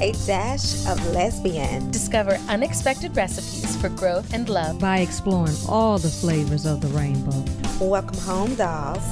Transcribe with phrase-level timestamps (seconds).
[0.00, 1.90] a dash of lesbian.
[1.90, 7.44] Discover unexpected recipes for growth and love by exploring all the flavors of the rainbow.
[7.78, 9.06] Welcome home, dolls.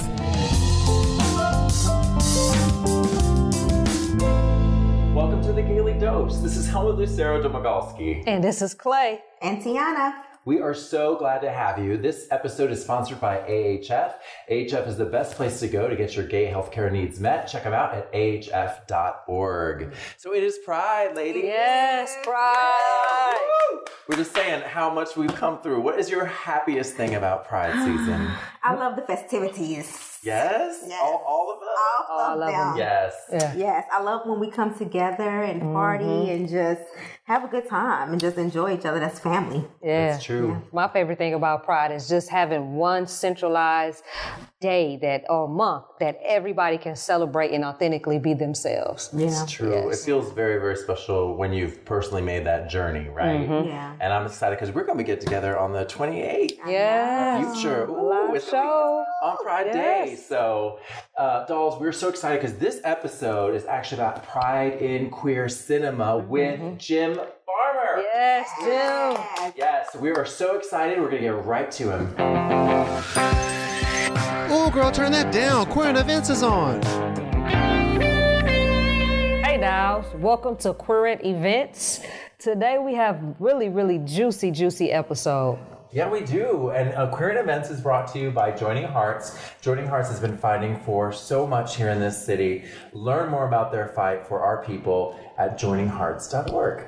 [5.13, 6.37] Welcome to the Gayly Dose.
[6.39, 8.23] This is Helmut Lucero Domagalski.
[8.25, 9.21] And this is Clay.
[9.41, 10.28] And Tiana.
[10.45, 11.97] We are so glad to have you.
[11.97, 14.13] This episode is sponsored by AHF.
[14.49, 17.47] AHF is the best place to go to get your gay healthcare needs met.
[17.47, 19.93] Check them out at ahf.org.
[20.17, 21.43] So it is Pride, ladies.
[21.43, 23.37] Yes, Pride.
[23.71, 23.79] Woo!
[24.07, 25.81] We're just saying how much we've come through.
[25.81, 28.27] What is your happiest thing about Pride season?
[28.63, 30.17] I love the festivities.
[30.23, 30.79] Yes?
[30.87, 30.99] Yes.
[31.01, 31.69] All, all of them?
[32.09, 32.69] All, All of of them.
[32.71, 32.77] them.
[32.77, 33.13] Yes.
[33.31, 33.53] Yeah.
[33.55, 36.31] Yes, I love when we come together and party Mm-hmm.
[36.31, 36.81] and just
[37.29, 38.99] have a good time and just enjoy each other.
[38.99, 39.63] That's family.
[39.83, 40.13] Yeah.
[40.13, 40.59] That's true.
[40.73, 44.03] My favorite thing about Pride is just having one centralized
[44.59, 49.11] day that or month that everybody can celebrate and authentically be themselves.
[49.13, 49.27] Yeah.
[49.27, 49.71] It's true.
[49.71, 50.01] Yes.
[50.01, 53.41] It feels very, very special when you've personally made that journey, right?
[53.47, 53.67] Mm-hmm.
[53.67, 53.95] Yeah.
[54.01, 56.57] And I'm excited because we're going to get together on the 28th.
[56.65, 57.53] Yeah.
[57.53, 57.85] Future.
[57.85, 59.05] A live it's show.
[59.21, 60.17] on Pride Day.
[60.19, 60.79] So,
[61.15, 66.17] uh, dolls, we're so excited because this episode is actually about Pride in queer cinema
[66.17, 68.01] with Jim Farmer.
[68.01, 68.09] Mm-hmm.
[68.13, 69.53] Yes, Jim.
[69.55, 70.99] Yes, we are so excited.
[70.99, 72.15] We're going to get right to him.
[74.51, 75.65] Oh, girl, turn that down.
[75.67, 76.81] Queer Events is on.
[79.43, 80.05] Hey, dolls.
[80.15, 82.01] Welcome to Queerent Events.
[82.37, 85.59] Today we have really, really juicy, juicy episode.
[85.91, 86.69] Yeah, we do.
[86.69, 89.39] And uh, Queer in Events is brought to you by Joining Hearts.
[89.59, 92.65] Joining Hearts has been fighting for so much here in this city.
[92.93, 96.85] Learn more about their fight for our people at joininghearts.org.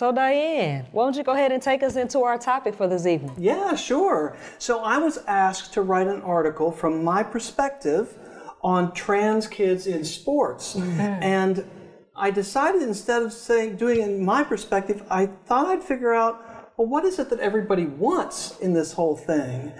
[0.00, 3.04] So, Diane, why don't you go ahead and take us into our topic for this
[3.04, 3.34] evening?
[3.36, 4.34] Yeah, sure.
[4.56, 8.16] So I was asked to write an article from my perspective
[8.62, 10.74] on trans kids in sports.
[10.76, 11.00] Mm-hmm.
[11.00, 11.70] And
[12.16, 16.72] I decided instead of saying doing it in my perspective, I thought I'd figure out,
[16.78, 19.70] well, what is it that everybody wants in this whole thing?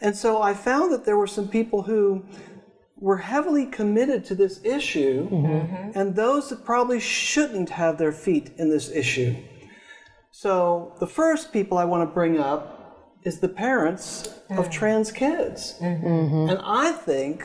[0.00, 2.24] And so I found that there were some people who
[2.96, 5.96] were heavily committed to this issue mm-hmm.
[5.96, 9.36] and those that probably shouldn't have their feet in this issue.
[10.40, 15.74] So the first people I want to bring up is the parents of trans kids.
[15.80, 17.42] And I think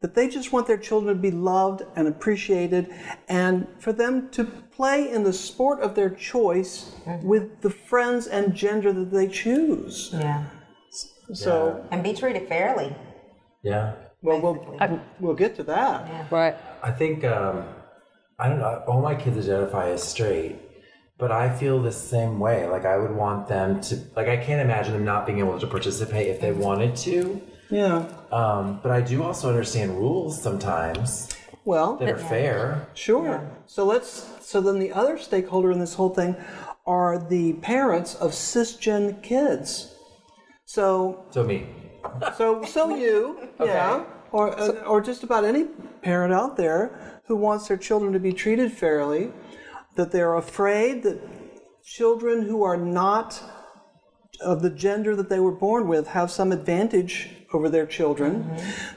[0.00, 2.92] that they just want their children to be loved and appreciated
[3.28, 6.90] and for them to play in the sport of their choice
[7.22, 10.10] with the friends and gender that they choose.
[10.12, 10.46] Yeah.
[11.34, 12.96] So, And be treated fairly.
[13.62, 13.94] Yeah.
[14.22, 16.32] well, we'll, we'll get to that.
[16.32, 16.56] Right.
[16.82, 17.64] I think, um,
[18.40, 20.58] I don't know, all my kids identify as straight,
[21.22, 22.66] but I feel the same way.
[22.66, 25.68] Like, I would want them to, like, I can't imagine them not being able to
[25.68, 27.40] participate if they wanted to.
[27.70, 28.06] Yeah.
[28.32, 31.28] Um, but I do also understand rules sometimes
[31.64, 32.88] Well, that are fair.
[32.94, 33.48] Sure.
[33.66, 34.30] So let's.
[34.40, 36.34] So then the other stakeholder in this whole thing
[36.88, 39.94] are the parents of cisgen kids.
[40.64, 41.68] So So, me.
[42.36, 45.66] so so you, yeah, or uh, or just about any
[46.02, 49.30] parent out there who wants their children to be treated fairly,
[49.96, 51.20] that they're afraid that
[51.84, 53.42] children who are not
[54.40, 58.50] of the gender that they were born with have some advantage over their children,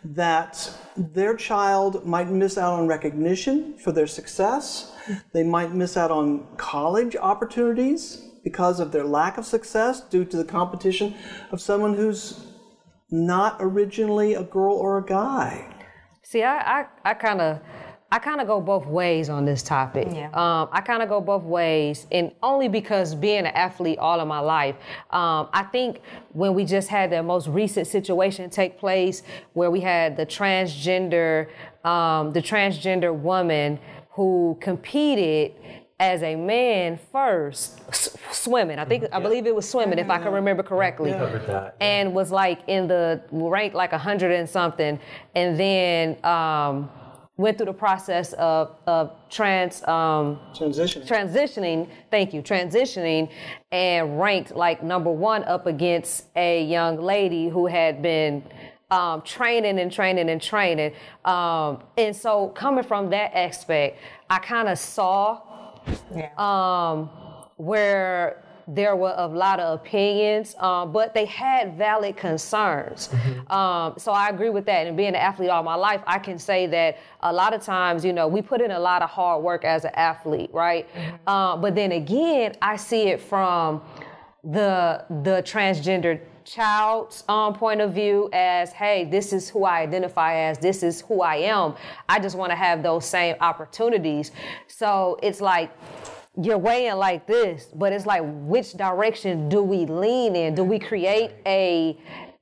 [0.04, 4.94] that their child might miss out on recognition for their success,
[5.34, 10.38] they might miss out on college opportunities because of their lack of success due to
[10.38, 11.16] the competition
[11.52, 12.48] of someone who's
[13.12, 15.72] not originally a girl or a guy.
[16.24, 17.60] See, I, I, I kind of,
[18.12, 20.08] I kind of go both ways on this topic.
[20.12, 20.28] Yeah.
[20.28, 24.28] Um, I kind of go both ways, and only because being an athlete all of
[24.28, 24.76] my life,
[25.10, 26.02] um, I think
[26.32, 29.24] when we just had the most recent situation take place,
[29.54, 31.48] where we had the transgender,
[31.84, 33.80] um, the transgender woman
[34.12, 35.54] who competed
[36.00, 38.78] as a man first, s- swimming.
[38.80, 41.76] I think I believe it was swimming, if I can remember correctly Covered that.
[41.82, 45.00] and was like in the ranked like a hundred and something,
[45.36, 46.90] and then um,
[47.38, 51.02] went through the process of of trans um, Transition.
[51.04, 51.90] transitioning.
[52.10, 53.30] Thank you, transitioning,
[53.72, 58.44] and ranked like number one up against a young lady who had been.
[58.92, 60.94] Um, training and training and training.
[61.26, 63.98] Um, and so, coming from that aspect,
[64.30, 65.42] I kind of saw
[66.38, 67.10] um,
[67.58, 73.10] where there were a lot of opinions, um, but they had valid concerns.
[73.50, 74.88] Um, so I agree with that.
[74.88, 78.04] And being an athlete all my life, I can say that a lot of times,
[78.04, 80.88] you know, we put in a lot of hard work as an athlete, right?
[81.28, 83.82] Um, but then again, I see it from
[84.44, 90.36] the the transgender child's um, point of view as, hey, this is who I identify
[90.36, 91.74] as, this is who I am.
[92.08, 94.32] I just want to have those same opportunities.
[94.68, 95.72] So it's like
[96.42, 100.56] you're weighing like this, but it's like which direction do we lean in?
[100.56, 101.98] Do we create a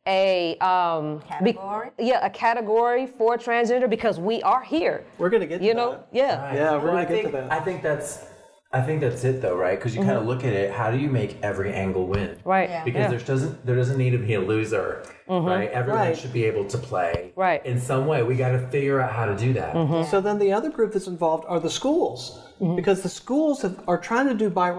[0.06, 1.90] a um be- Category?
[2.00, 5.06] yeah, a category for transgender because we are here.
[5.18, 6.07] We're gonna get to you know, that.
[6.12, 6.54] yeah.
[6.54, 7.51] Yeah, we're Well, gonna get think, to that.
[7.51, 8.25] I think that's
[8.74, 9.78] I think that's it though, right?
[9.78, 10.30] Because you kind of mm-hmm.
[10.30, 10.72] look at it.
[10.72, 12.38] How do you make every angle win?
[12.44, 12.68] Right.
[12.69, 12.84] Yeah.
[12.84, 13.07] Because Yeah.
[13.10, 15.48] there doesn't there doesn't need to be a loser, mm-hmm.
[15.48, 15.69] right?
[15.69, 16.18] Everyone Right.
[16.18, 17.31] should be able to play.
[17.36, 17.63] Right.
[17.66, 19.75] In some way, we got to figure out how to do that.
[19.75, 20.10] Mm-hmm.
[20.10, 22.77] So then the other group that's involved are the schools, Mm-hmm.
[22.77, 24.69] because the schools have, are trying to do by,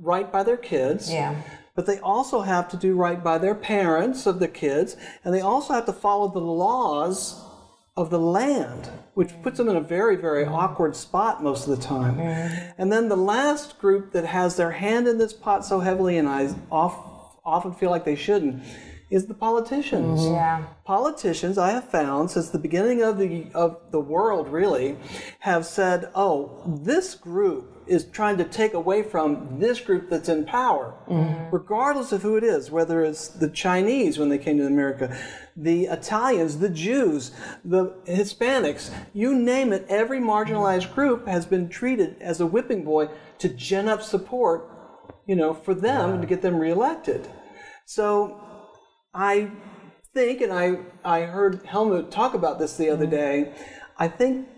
[0.00, 1.12] right by their kids.
[1.12, 1.42] Yeah.
[1.74, 5.42] But they also have to do right by their parents of the kids, and they
[5.42, 7.44] also have to follow the laws
[7.96, 11.82] of the land, which puts them in a very, very awkward spot most of the
[11.84, 12.18] time.
[12.78, 16.28] And then the last group that has their hand in this pot so heavily, and
[16.28, 16.96] I off,
[17.44, 18.62] often feel like they shouldn't,
[19.10, 20.34] is the politicians mm-hmm.
[20.34, 20.64] Yeah.
[20.84, 24.96] politicians I have found since the beginning of the of the world really
[25.40, 30.44] have said, "Oh, this group is trying to take away from this group that's in
[30.46, 31.54] power, mm-hmm.
[31.54, 35.14] regardless of who it is, whether it's the Chinese when they came to America,
[35.54, 37.32] the Italians, the Jews,
[37.64, 43.08] the Hispanics, you name it, every marginalized group has been treated as a whipping boy
[43.38, 44.70] to gin up support,
[45.26, 47.28] you know, for them to get them reelected."
[47.86, 48.40] So
[49.14, 49.50] I
[50.12, 53.14] think, and I, I heard Helmut talk about this the other mm-hmm.
[53.14, 53.54] day,
[53.98, 54.48] I think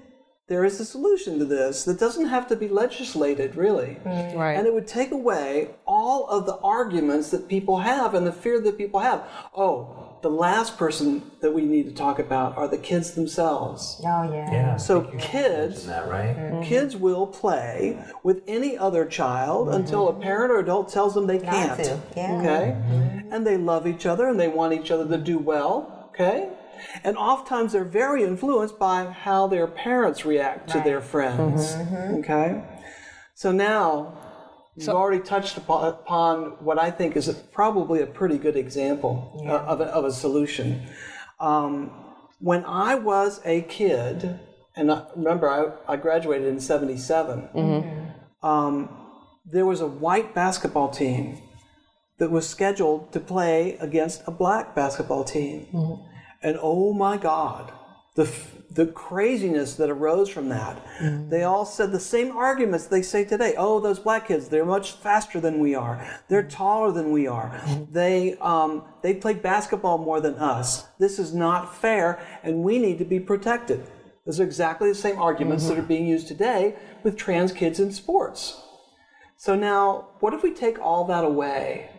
[0.49, 3.99] there is a solution to this that doesn't have to be legislated, really.
[4.05, 4.39] Mm-hmm.
[4.39, 4.53] Right.
[4.57, 8.61] And it would take away all of the arguments that people have and the fear
[8.61, 9.29] that people have.
[9.55, 14.01] Oh, the last person that we need to talk about are the kids themselves.
[14.01, 14.51] Oh yeah.
[14.51, 14.77] Yeah.
[14.77, 16.37] So I think you kids, that right.
[16.37, 16.63] Mm-hmm.
[16.63, 19.77] kids will play with any other child mm-hmm.
[19.77, 21.83] until a parent or adult tells them they can't.
[21.85, 22.39] to, yeah.
[22.39, 22.77] Okay?
[22.77, 23.33] Mm-hmm.
[23.33, 26.11] And they love each other and they want each other to do well.
[26.15, 26.51] Okay?
[27.05, 31.75] And oftentimes they're very influenced by how their parents react to their friends.
[32.19, 32.63] Okay?
[33.35, 34.19] So now
[34.77, 39.43] you've already touched upon, upon what I think is a, probably a pretty good example
[39.47, 40.87] uh, of, a, of a solution.
[41.41, 41.91] Um,
[42.41, 44.39] when I was a kid,
[44.77, 47.49] and I, remember I, I graduated in 77,
[48.43, 48.89] um,
[49.51, 51.41] there was a white basketball team
[52.19, 55.67] that was scheduled to play against a black basketball team.
[56.43, 57.73] And oh my God,
[58.17, 58.33] the,
[58.71, 60.85] the craziness that arose from that.
[60.99, 61.29] Mm-hmm.
[61.29, 63.55] They all said the same arguments they say today.
[63.57, 66.05] Oh, those black kids, they're much faster than we are.
[66.29, 66.57] They're mm-hmm.
[66.57, 67.51] taller than we are.
[67.51, 67.93] Mm-hmm.
[67.93, 70.89] They, um, they play basketball more than us.
[70.99, 73.87] This is not fair, and we need to be protected.
[74.25, 76.75] Those are exactly the same arguments that are being used today
[77.05, 78.61] with trans kids in sports.
[79.37, 81.91] So now, what if we take all that away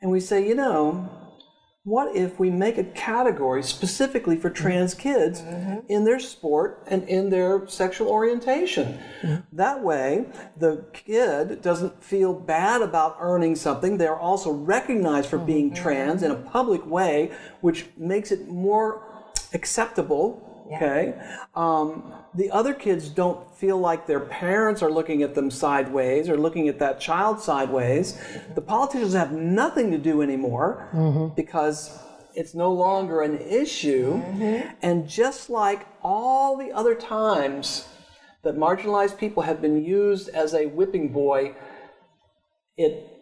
[0.00, 1.08] and we say, you know,
[1.88, 4.62] what if we make a category specifically for mm-hmm.
[4.62, 5.78] trans kids mm-hmm.
[5.88, 8.98] in their sport and in their sexual orientation?
[9.22, 9.56] Mm-hmm.
[9.56, 10.26] That way,
[10.56, 13.96] the kid doesn't feel bad about earning something.
[13.96, 19.02] They're also recognized for being trans in a public way, which makes it more
[19.52, 20.44] acceptable.
[20.76, 21.14] Okay.
[21.54, 26.36] Um, the other kids don't feel like their parents are looking at them sideways or
[26.36, 28.18] looking at that child sideways.
[28.54, 30.88] The politicians have nothing to do anymore
[31.34, 31.98] because
[32.34, 34.14] it's no longer an issue.
[34.82, 37.88] And just like all the other times
[38.42, 41.54] that marginalized people have been used as a whipping boy,
[42.76, 43.17] it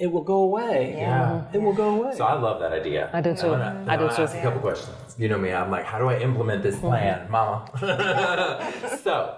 [0.00, 0.94] it will go away.
[0.96, 1.44] Yeah.
[1.52, 2.14] It will go away.
[2.16, 3.10] So I love that idea.
[3.12, 3.50] I do too.
[3.50, 4.22] wanna- I do wanna too.
[4.22, 5.14] Ask a couple questions.
[5.18, 5.52] You know me.
[5.52, 7.56] I'm like, how do I implement this plan, Mama?
[9.04, 9.36] so,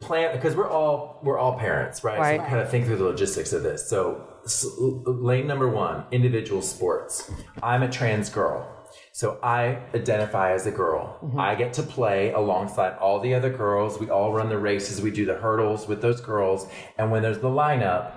[0.00, 2.18] plan because we're all we're all parents, right?
[2.18, 2.40] Right.
[2.40, 3.88] So kind of think through the logistics of this.
[3.88, 7.30] So, s- lane number one: individual sports.
[7.62, 8.68] I'm a trans girl.
[9.14, 11.18] So I identify as a girl.
[11.22, 11.38] Mm-hmm.
[11.40, 13.98] I get to play alongside all the other girls.
[14.00, 15.00] We all run the races.
[15.02, 16.66] We do the hurdles with those girls.
[16.98, 18.12] And when there's the lineup,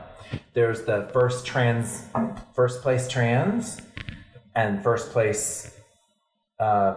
[0.54, 2.06] there's the first trans,
[2.54, 3.82] first place trans,
[4.56, 5.76] and first place
[6.60, 6.96] uh,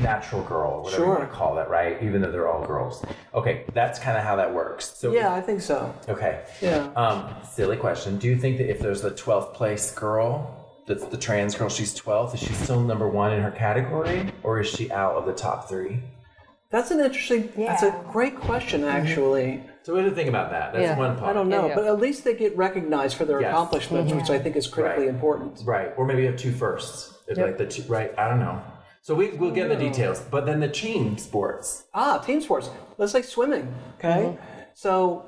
[0.00, 2.02] natural girl, whatever you want to call it, right?
[2.02, 3.04] Even though they're all girls.
[3.34, 4.96] Okay, that's kind of how that works.
[4.96, 5.92] So yeah, I think so.
[6.08, 6.44] Okay.
[6.60, 6.90] Yeah.
[6.94, 8.18] Um, silly question.
[8.18, 11.98] Do you think that if there's a 12th place girl, that's the trans girl, she's
[11.98, 15.32] 12th, is she still number one in her category, or is she out of the
[15.32, 16.00] top three?
[16.70, 17.52] That's an interesting.
[17.56, 17.68] Yeah.
[17.68, 19.62] That's a great question, actually.
[19.86, 20.72] So what do you think about that?
[20.72, 20.98] That's Yeah.
[20.98, 21.30] one part.
[21.30, 21.76] I don't know, yeah.
[21.76, 23.52] but at least they get recognized for their Yes.
[23.52, 25.14] accomplishments, which I think is critically Right.
[25.14, 25.62] important.
[25.64, 27.14] Right, or maybe you have two firsts.
[27.28, 28.12] If like the two, right?
[28.18, 28.58] I don't know.
[29.02, 31.84] So we we'll get the details, but then the team sports.
[31.94, 32.68] Ah, team sports.
[32.98, 33.72] Let's say swimming.
[34.00, 34.36] Okay,
[34.74, 35.22] so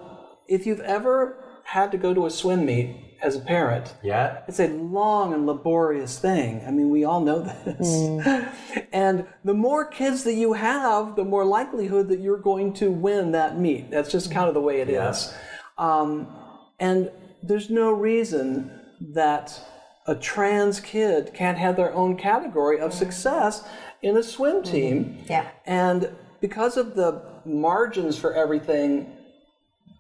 [0.49, 1.37] if you've ever
[1.69, 4.39] had to go to a swim meet as a parent, Yeah.
[4.49, 6.63] it's a long and laborious thing.
[6.67, 7.89] I mean, we all know this.
[7.89, 8.49] Mm.
[8.91, 13.33] and the more kids that you have, the more likelihood that you're going to win
[13.33, 13.91] that meet.
[13.91, 15.35] That's just kind of the way it is.
[15.77, 16.35] Um,
[16.81, 17.11] and
[17.43, 18.71] there's no reason
[19.13, 19.61] that
[20.07, 22.99] a trans kid can't have their own category of mm-hmm.
[22.99, 23.63] success
[24.01, 24.73] in a swim mm-hmm.
[24.73, 25.25] team.
[25.29, 25.51] Yeah.
[25.67, 29.18] And because of the margins for everything,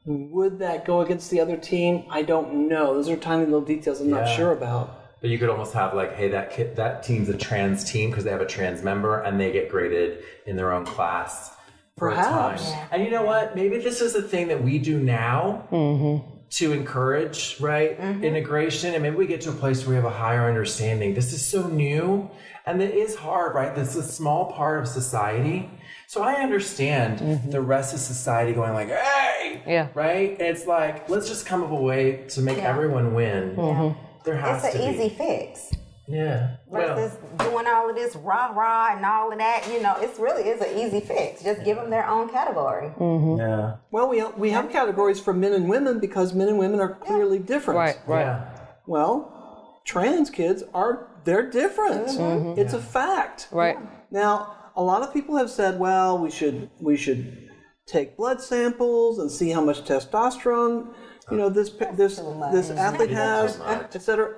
[0.08, 2.04] would that go against the other team?
[2.10, 2.94] I don't know.
[2.94, 4.36] Those are tiny little details I'm not Yeah.
[4.36, 4.94] sure about.
[5.20, 8.24] But you could almost have like, hey, that kid, that team's a trans team because
[8.24, 11.50] they have a trans member and they get graded in their own class.
[11.98, 12.70] for a Perhaps.
[12.70, 12.88] time.
[12.92, 13.56] And you know what?
[13.56, 16.24] Maybe this is the thing that we do now mm-hmm.
[16.50, 18.22] to encourage, right, mm-hmm.
[18.22, 18.94] integration.
[18.94, 21.14] And maybe we get to a place where we have a higher understanding.
[21.14, 22.30] This is so new
[22.68, 23.74] and it is hard, right?
[23.74, 25.70] This is a small part of society.
[26.06, 27.50] So I understand mm-hmm.
[27.50, 29.88] the rest of society going like, hey, Yeah.
[29.94, 30.32] right?
[30.32, 32.68] And it's like, let's just come up with a way to make Yeah.
[32.68, 33.56] everyone win.
[33.56, 33.98] Mm-hmm.
[34.24, 34.98] There has It's to an be.
[34.98, 35.72] easy fix.
[36.06, 36.56] Yeah.
[36.66, 40.18] Well, Versus doing all of this rah rah and all of that, you know, it's
[40.18, 41.42] really is an easy fix.
[41.42, 42.88] Just give them their own category.
[42.98, 43.40] Mm-hmm.
[43.40, 43.76] yeah.
[43.90, 47.38] Well, we, we have categories for men and women because men and women are clearly
[47.38, 47.78] different.
[47.78, 48.22] Right, right.
[48.22, 48.50] Yeah.
[48.86, 52.58] Well, trans kids are they're different.
[52.58, 53.48] It's a fact.
[53.52, 53.76] Right.
[54.10, 57.50] Now, a lot of people have said, well, we should we should
[57.86, 60.94] take blood samples and see how much testosterone
[61.30, 62.16] you know this this
[62.50, 64.36] this athlete has, etc.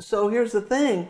[0.00, 1.06] So here's the thing.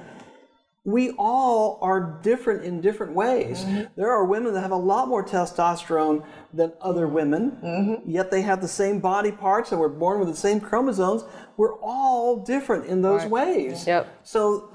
[0.84, 3.64] We all are different in different ways.
[3.96, 8.60] There are women that have a lot more testosterone than other women, yet they have
[8.60, 11.24] the same body parts and we're born with the same chromosomes.
[11.58, 13.86] We're all different in those ways.
[13.86, 14.20] Yep.
[14.24, 14.69] So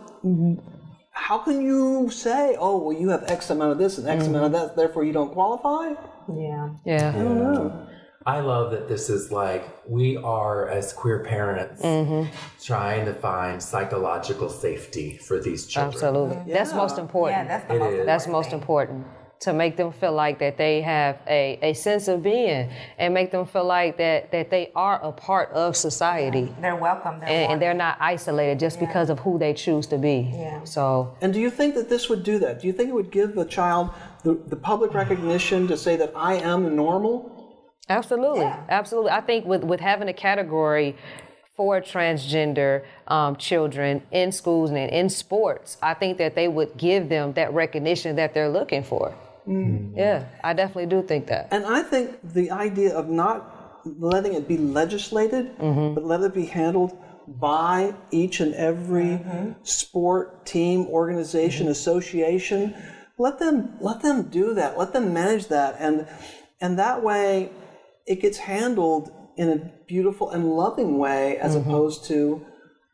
[1.12, 4.46] how can you say, oh, well, you have X amount of this and X amount
[4.46, 4.67] of mm-hmm.
[4.67, 5.94] that, therefore you don't qualify?
[6.36, 6.70] Yeah.
[6.86, 7.13] Yeah.
[7.15, 7.88] I don't know.
[8.27, 12.34] I love that this is like we are as queer parents mm-hmm.
[12.62, 15.94] trying to find psychological safety for these children.
[15.94, 16.53] Absolutely.
[16.53, 17.38] That's most important.
[17.38, 17.91] Yeah, that's the It most is.
[17.91, 19.08] important That's most important
[19.42, 23.32] to make them feel like that they have a, a sense of being and make
[23.32, 27.20] them feel like that, that they are a part of society They're welcome.
[27.20, 30.32] They're and, and they're not isolated just because of who they choose to be.
[30.34, 30.63] Yeah.
[30.63, 32.62] So And do you think that this would do that?
[32.62, 33.89] Do you think it would give the child
[34.24, 37.32] the, the public recognition to say that I am normal?
[37.88, 38.63] Absolutely, Yeah.
[38.70, 39.12] absolutely.
[39.12, 40.96] I think with with having a category
[41.56, 47.10] for transgender um, children in schools and in sports, I think that they would give
[47.10, 49.15] them that recognition that they're looking for.
[49.48, 49.98] Mm, hmm.
[49.98, 51.50] Yeah, I definitely do think that.
[51.52, 55.94] And I think the idea of not letting it be legislated, mm-hmm.
[55.94, 56.98] but let it be handled
[57.28, 59.52] by each and every mm-hmm.
[59.64, 61.72] sport, team, organization, mm-hmm.
[61.72, 62.75] association,
[63.18, 64.78] let them let them do that.
[64.78, 66.08] Let them manage that, and
[66.60, 67.52] and that way,
[68.06, 72.46] it gets handled in a beautiful and loving way, as opposed to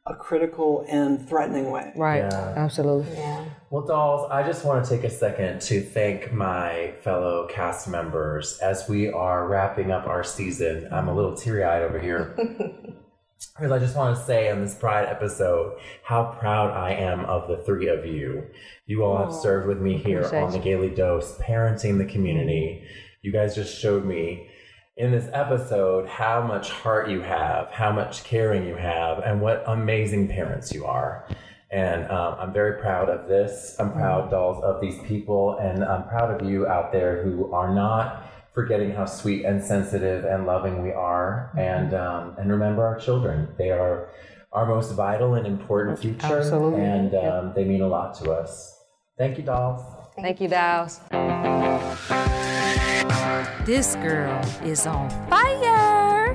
[0.08, 1.94] a critical and threatening way.
[1.96, 3.14] Right, absolutely.
[3.14, 3.46] Yeah.
[3.70, 8.58] Well, dolls, I just want to take a second to thank my fellow cast members
[8.60, 10.88] as we are wrapping up our season.
[10.92, 12.36] I'm a little teary eyed over here.
[13.56, 17.48] Because I just want to say on this Pride episode how proud I am of
[17.48, 18.46] the three of you.
[18.86, 22.82] You all have served with me here on the Gayly Dose, parenting the community.
[22.84, 22.94] Mm-hmm.
[23.24, 24.48] You guys just showed me
[24.98, 29.64] in this episode how much heart you have, how much caring you have, and what
[29.68, 31.28] amazing parents you are.
[31.72, 33.78] And um, I'm very proud of this.
[33.80, 37.74] I'm proud, dolls, of these people, and I'm proud of you out there who are
[37.74, 41.54] not forgetting how sweet and sensitive and loving we are.
[41.58, 44.10] And um, and remember our children; they are
[44.52, 46.82] our most vital and important future, Absolutely.
[46.82, 48.78] and um, they mean a lot to us.
[49.18, 49.82] Thank you, dolls.
[50.18, 51.00] Thank you, Dow's.
[53.66, 56.34] This girl is on fire.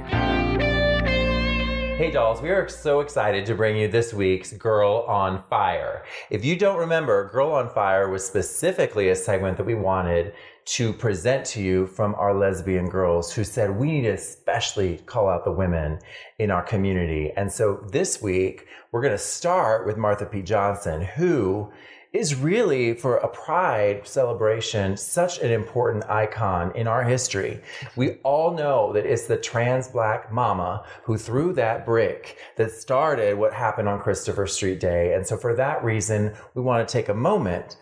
[1.96, 6.04] Hey dolls, we are so excited to bring you this week's Girl on Fire.
[6.30, 10.34] If you don't remember, Girl on Fire was specifically a segment that we wanted
[10.66, 15.28] to present to you from our lesbian girls who said we need to especially call
[15.28, 15.98] out the women
[16.38, 17.32] in our community.
[17.36, 20.42] And so this week, we're going to start with Marsha P.
[20.42, 21.72] Johnson, who
[22.16, 27.60] is really for a pride celebration such an important icon in our history.
[27.94, 33.38] We all know that it's the trans black mama who threw that brick that started
[33.38, 35.14] what happened on Christopher Street Day.
[35.14, 37.76] And so for that reason, we want to take a moment,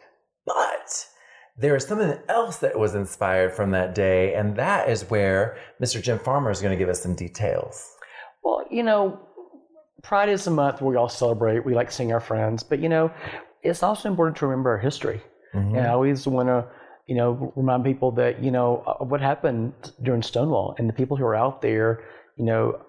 [0.47, 1.07] but
[1.57, 6.03] there is something else that was inspired from that day, and that is where Mr.
[6.03, 7.95] Jim Farmer is going to give us some details.
[8.43, 9.21] Well, you know,
[10.03, 11.65] Pride is a month where we all celebrate.
[11.65, 13.11] We like seeing our friends, but you know,
[13.65, 15.21] it's also important to remember our history.
[15.55, 15.77] Mm-hmm.
[15.77, 16.67] And I always want to,
[17.07, 21.25] you know, remind people that you know what happened during Stonewall and the people who
[21.25, 22.05] are out there.
[22.37, 22.81] You know,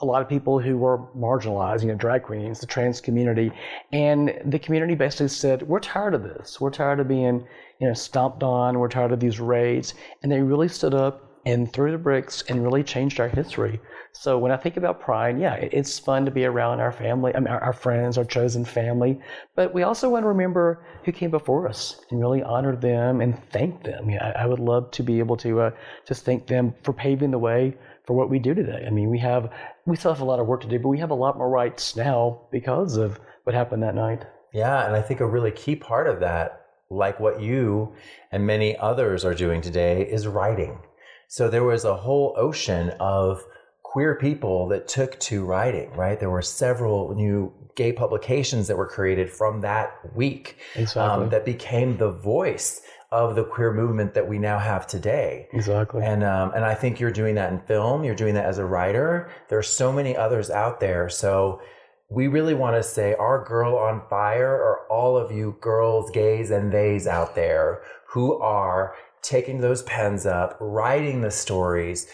[0.00, 3.52] a lot of people who were marginalized, you know, drag queens, the trans community,
[3.92, 6.60] and the community basically said, "We're tired of this.
[6.60, 7.46] We're tired of being,
[7.80, 8.78] you know, stomped on.
[8.78, 12.62] We're tired of these raids," and they really stood up and threw the bricks and
[12.62, 13.80] really changed our history.
[14.12, 17.40] So when I think about Pride, yeah, it's fun to be around our family, I
[17.40, 19.18] mean, our, friends, our chosen family,
[19.54, 23.42] but we also want to remember who came before us and really honor them and
[23.50, 24.10] thank them.
[24.10, 25.70] Yeah, I, I would love to be able to uh,
[26.06, 28.84] just thank them for paving the way for what we do today.
[28.86, 29.50] I mean, we have
[29.86, 31.48] we still have a lot of work to do, but we have a lot more
[31.48, 34.26] rights now because of what happened that night.
[34.52, 37.94] Yeah, and I think a really key part of that, like what you
[38.32, 40.80] and many others are doing today, is writing.
[41.28, 43.44] So there was a whole ocean of
[43.92, 46.20] queer people that took to writing, right?
[46.20, 51.24] There were several new gay publications that were created from that week Exactly.
[51.24, 55.48] um, that became the voice of the queer movement that we now have today.
[55.52, 56.02] Exactly.
[56.04, 58.04] And um, and I think you're doing that in film.
[58.04, 59.28] You're doing that as a writer.
[59.48, 61.08] There are so many others out there.
[61.08, 61.60] So
[62.08, 66.52] we really want to say our girl on fire are all of you girls, gays,
[66.52, 72.06] and theys out there who are taking those pens up, writing the stories,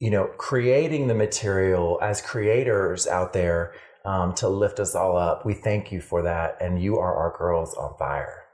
[0.00, 3.72] you know, creating the material as creators out there
[4.04, 5.46] um, to lift us all up.
[5.46, 8.44] We thank you for that, and you are our girls on fire.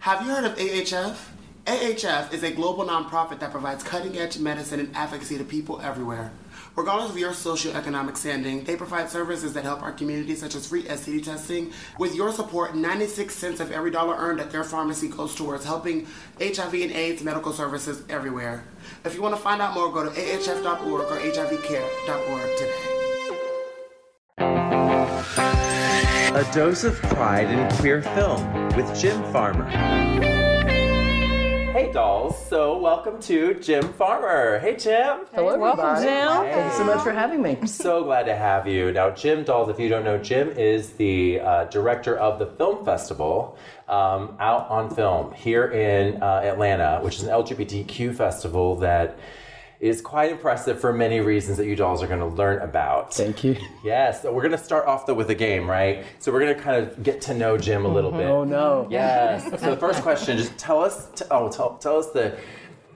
[0.00, 1.16] Have you heard of AHF?
[1.66, 6.32] AHF is a global nonprofit that provides cutting edge medicine and advocacy to people everywhere.
[6.78, 10.84] Regardless of your socioeconomic standing, they provide services that help our community, such as free
[10.84, 11.72] STD testing.
[11.98, 16.06] With your support, 96 cents of every dollar earned at their pharmacy goes towards helping
[16.40, 18.62] HIV and AIDS medical services everywhere.
[19.04, 22.94] If you want to find out more, go to ahf.org or hivcare.org today.
[26.36, 30.37] A dose of pride in queer film with Jim Farmer.
[31.78, 34.58] Hey dolls, so welcome to Jim Farmer.
[34.58, 35.26] Hey Jim.
[35.32, 36.26] Hello, welcome, Jim.
[36.28, 37.56] Thank you so much for having me.
[37.68, 38.90] So glad to have you.
[38.90, 42.84] Now, Jim Dolls, if you don't know, Jim is the uh, director of the film
[42.84, 43.56] festival
[43.86, 49.16] um, Out on Film here in uh, Atlanta, which is an LGBTQ festival that
[49.80, 53.14] is quite impressive for many reasons that you dolls are going to learn about.
[53.14, 53.56] Thank you.
[53.84, 56.04] Yes, so we're going to start off though with a game, right?
[56.18, 58.26] So we're going to kind of get to know Jim a little bit.
[58.26, 58.88] Oh no.
[58.90, 59.44] Yes.
[59.60, 61.08] So the first question, just tell us.
[61.14, 62.38] T- oh, tell, tell us the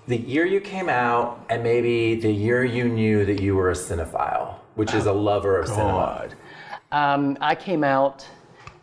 [0.09, 3.75] the year you came out, and maybe the year you knew that you were a
[3.75, 6.29] cinephile, which is a lover of cinema.
[6.91, 8.27] Um, I came out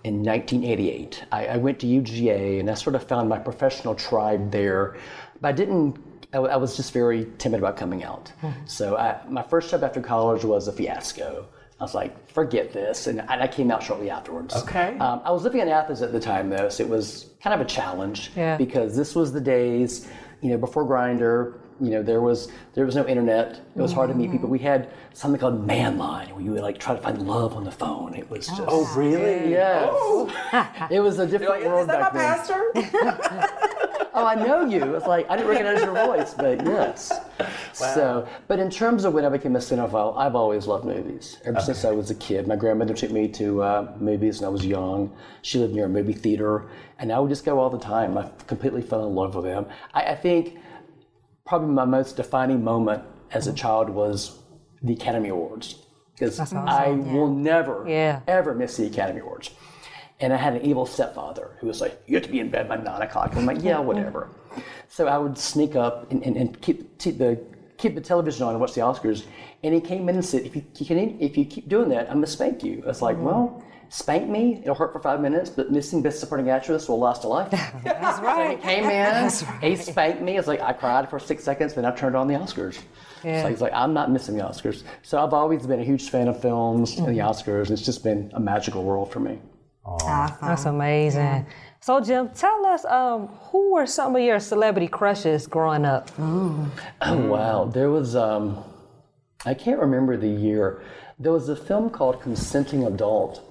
[0.06, 1.26] in 1988.
[1.32, 4.96] I, I went to UGA and I sort of found my professional tribe there,
[5.42, 5.98] but I didn't.
[6.34, 8.32] I, I was just very timid about coming out.
[8.65, 11.48] So I, my first job after college was a fiasco.
[11.80, 14.54] I was like, forget this, and I, I came out shortly afterwards.
[14.56, 14.98] Okay.
[15.00, 17.62] Um, I was living in Athens at the time, though, so it was kind of
[17.62, 18.58] a challenge Yeah.
[18.58, 20.08] because this was the days,
[20.42, 21.54] you know, before Grindr.
[21.82, 23.62] You know, there was there was no internet.
[23.74, 24.50] It was hard to meet people.
[24.50, 27.72] We had something called Manline, where you would like try to find love on the
[27.72, 28.13] phone.
[28.15, 29.50] It was just Oh, really?
[29.52, 29.89] Yes.
[30.92, 32.84] it was a different like, is world that my back then.
[32.84, 33.99] pastor?
[34.13, 34.95] Oh, I know you.
[34.95, 37.12] It's like I didn't recognize your voice, but yes.
[37.39, 37.48] Wow.
[37.74, 41.60] So, but in terms of when I became a cinephile, I've always loved movies ever
[41.62, 42.48] since I was a kid.
[42.48, 45.15] My grandmother took me to uh, movies when I was young.
[45.43, 48.17] She lived near a movie theater, and I would just go all the time.
[48.17, 49.67] I completely fell in love with them.
[49.93, 50.58] I, I think
[51.45, 54.39] probably my most defining moment as a child was
[54.82, 58.22] the Academy Awards because I will never, Yeah.
[58.28, 59.52] ever miss the Academy Awards.
[60.22, 62.68] And I had an evil stepfather who was like, "You have to be in bed
[62.68, 64.30] by nine o'clock." I'm like, "Yeah, whatever."
[64.92, 67.40] So I would sneak up and, and, and keep, keep the
[67.78, 69.26] keep the television on and watch the Oscars.
[69.64, 72.28] And he came in and said, "If you, if you keep doing that, I'm gonna
[72.28, 76.04] spank you." I was like, "Well." Spank me, it'll hurt for five minutes, but missing
[76.04, 77.82] Best Supporting Actress will last a lifetime.
[77.84, 78.52] That's right.
[78.52, 79.64] So he came in, right.
[79.64, 80.38] he spanked me.
[80.38, 82.78] It's like I cried for six seconds, then I turned on the Oscars.
[83.24, 83.42] Yeah.
[83.42, 84.84] So he's like, I'm not missing the Oscars.
[85.02, 87.16] So I've always been a huge fan of films and Mm-hmm.
[87.16, 87.72] the Oscars.
[87.72, 89.40] It's just been a magical world for me.
[90.41, 91.45] That's amazing.
[91.82, 96.12] So, Jim, tell us um, who were some of your celebrity crushes growing up?
[96.19, 96.69] Oh
[97.02, 98.63] wow, there was um,
[99.45, 100.82] I can't remember the year.
[101.17, 103.41] There was a film called Consenting Adult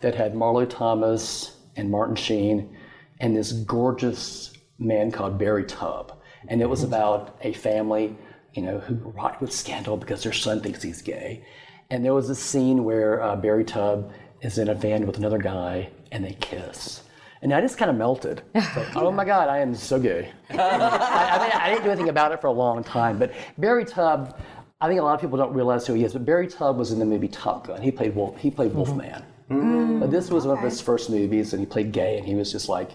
[0.00, 2.76] that had Marlo Thomas and Martin Sheen
[3.20, 8.16] and this gorgeous man called Barry Tubb, and it was about a family,
[8.54, 11.44] you know, who rocked with scandal because their son thinks he's gay.
[11.90, 15.38] And there was a scene where uh, Barry Tubb is in a van with another
[15.38, 17.02] guy and they kiss.
[17.40, 18.42] And I just kind of melted.
[18.54, 20.30] It's like, oh my God, I am so gay.
[20.50, 23.18] I, I mean, I didn't do anything about it for a long time.
[23.18, 24.38] But Barry Tubb,
[24.80, 26.12] I think a lot of people don't realize who he is.
[26.12, 27.80] But Barry Tubb was in the movie Top Gun.
[27.80, 28.36] He played Wolf.
[28.36, 28.78] He played mm-hmm.
[28.78, 29.24] Wolfman.
[29.50, 30.00] Mm-hmm.
[30.00, 32.50] But this was one of his first movies, and he played gay, and he was
[32.52, 32.90] just like,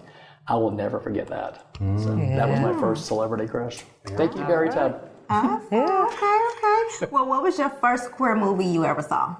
[0.46, 1.66] I will never forget that.
[1.78, 2.34] So mm.
[2.36, 3.84] that was my first celebrity crush.
[4.06, 5.10] Thank you, Barry Tubb.
[5.28, 5.74] Awesome.
[5.74, 7.06] Okay, okay.
[7.10, 9.36] Well, what was your first queer movie you ever saw?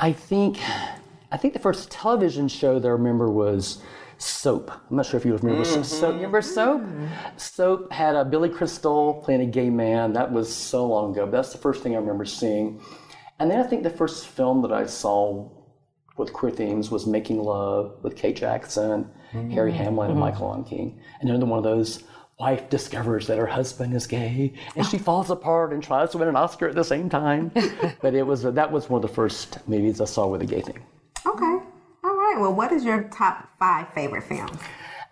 [0.00, 0.58] I think,
[1.32, 3.82] I think the first television show that I remember was
[4.18, 4.70] Soap.
[4.90, 5.74] I'm not sure if you remember Soap.
[5.74, 5.82] Mm-hmm.
[5.84, 6.10] Soap.
[6.10, 6.80] You remember Soap?
[6.82, 7.36] Mm-hmm.
[7.36, 10.12] Soap had a Billy Crystal playing a gay man.
[10.12, 11.24] That was so long ago.
[11.24, 12.80] But that's the first thing I remember seeing.
[13.40, 15.48] And then I think the first film that I saw
[16.16, 19.82] with queer themes was Making Love with Kate Jackson, Harry mm-hmm.
[19.82, 20.98] Hamlin, and Michael Ontkean.
[21.20, 22.02] And another one of those
[22.38, 26.28] wife discovers that her husband is gay and she falls apart and tries to win
[26.28, 27.50] an Oscar at the same time.
[28.00, 30.60] but it was that was one of the first movies I saw with a gay
[30.60, 30.78] thing.
[31.26, 31.58] Okay.
[32.04, 32.36] All right.
[32.38, 34.58] Well, what is your top five favorite films?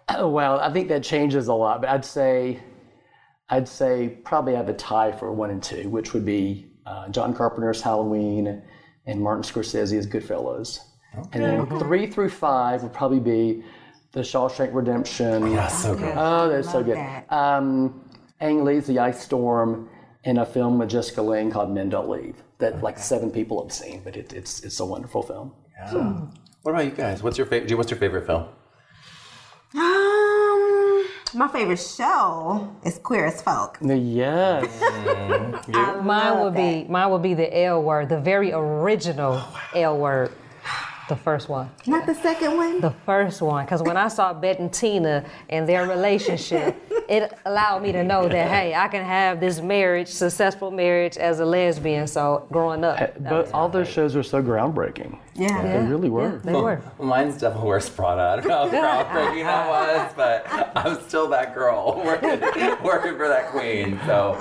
[0.08, 2.60] Oh, well, I think that changes a lot, but I'd say,
[3.48, 7.08] I'd say probably I have a tie for one and two, which would be uh,
[7.08, 8.62] John Carpenter's Halloween
[9.06, 10.80] and Martin Scorsese's Goodfellas.
[11.18, 11.28] Okay.
[11.32, 13.64] And then three through five would probably be
[14.16, 15.52] The Shawshank Redemption.
[15.52, 16.14] Yeah, so good.
[16.16, 16.96] Oh, that's so good.
[16.96, 17.30] that.
[17.30, 18.00] Um,
[18.40, 19.90] Ang Lee's The Ice Storm,
[20.24, 23.70] and a film with Jessica Lange called Men Don't Leave that like seven people have
[23.70, 25.52] seen, but it, it's it's a wonderful film.
[25.78, 26.14] Yeah.
[26.62, 27.22] What about you guys?
[27.22, 27.76] What's your favorite?
[27.76, 28.46] What's your favorite film?
[29.74, 33.76] Um, my favorite show is Queer as Folk.
[33.82, 34.64] Yes.
[36.02, 40.32] Mine would be mine would be the L word, the very original Oh, L word,
[41.08, 41.70] the first one.
[41.86, 42.80] Not the second one.
[42.80, 46.76] The first one, because when I saw Bette and Tina and their relationship,
[47.08, 51.40] it allowed me to know that hey, I can have this marriage, successful marriage as
[51.40, 52.06] a lesbian.
[52.06, 55.18] So growing up, that but all those shows were so groundbreaking.
[55.34, 55.62] Yeah.
[55.62, 56.40] They really were.
[56.44, 56.80] they were.
[56.98, 58.22] Mine's Devil Wears Prada.
[58.22, 62.40] I don't know how groundbreaking that was, but I'm still that girl working,
[62.82, 64.00] working for that queen.
[64.06, 64.34] So,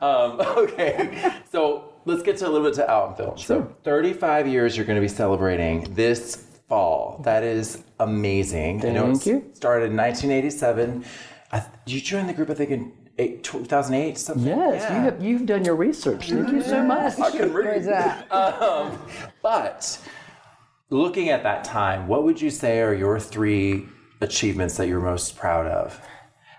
[0.00, 1.32] um, okay.
[1.50, 3.38] So let's get to a little bit to Out on Film.
[3.38, 7.20] So 35 years you're going to be celebrating this fall.
[7.24, 8.84] That is amazing.
[8.86, 9.50] I know Thank it you.
[9.54, 11.04] started in 1987.
[11.52, 14.46] I, th- you joined the group, I think, in eight, 2008, something.
[14.46, 14.96] Yes, Yeah.
[14.96, 16.30] you have, you've done your research.
[16.30, 17.18] Thank you so much.
[17.20, 17.86] I can read.
[18.32, 18.98] Um,
[19.42, 19.98] but
[20.90, 23.86] looking at that time, what would you say are your three
[24.20, 26.00] achievements that you're most proud of?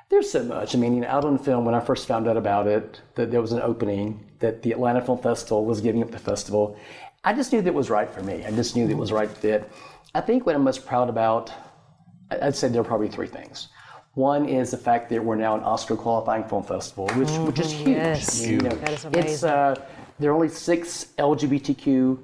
[0.10, 0.76] There's so much.
[0.76, 3.32] I mean, you know, out on film, when I first found out about it, that
[3.32, 6.78] there was an opening, that the Atlanta Film Festival was giving up the festival,
[7.24, 8.46] I just knew that it was right for me.
[8.46, 9.20] I just knew that it was mm-hmm.
[9.20, 9.72] right fit.
[10.14, 11.50] I think what I'm most proud about,
[12.30, 13.70] I- I'd say there are probably three things.
[14.16, 17.46] One is the fact that we're now an Oscar qualifying film festival, which mm-hmm.
[17.46, 17.88] which is huge.
[17.88, 18.44] Yes.
[18.44, 19.50] I you know, That is It's amazing.
[19.50, 19.76] uh,
[20.20, 22.20] there are only six LGBTQ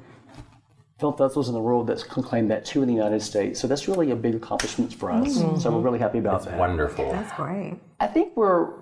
[1.00, 3.60] film festivals in the world that's claimed that, two in the United States.
[3.60, 5.38] So that's really a big accomplishment for us.
[5.38, 5.58] Mm-hmm.
[5.58, 6.60] So we're really happy about that.
[6.60, 7.10] Wonderful.
[7.12, 7.78] That's great.
[8.02, 8.74] I think we're,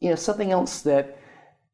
[0.00, 1.17] you know, something else that,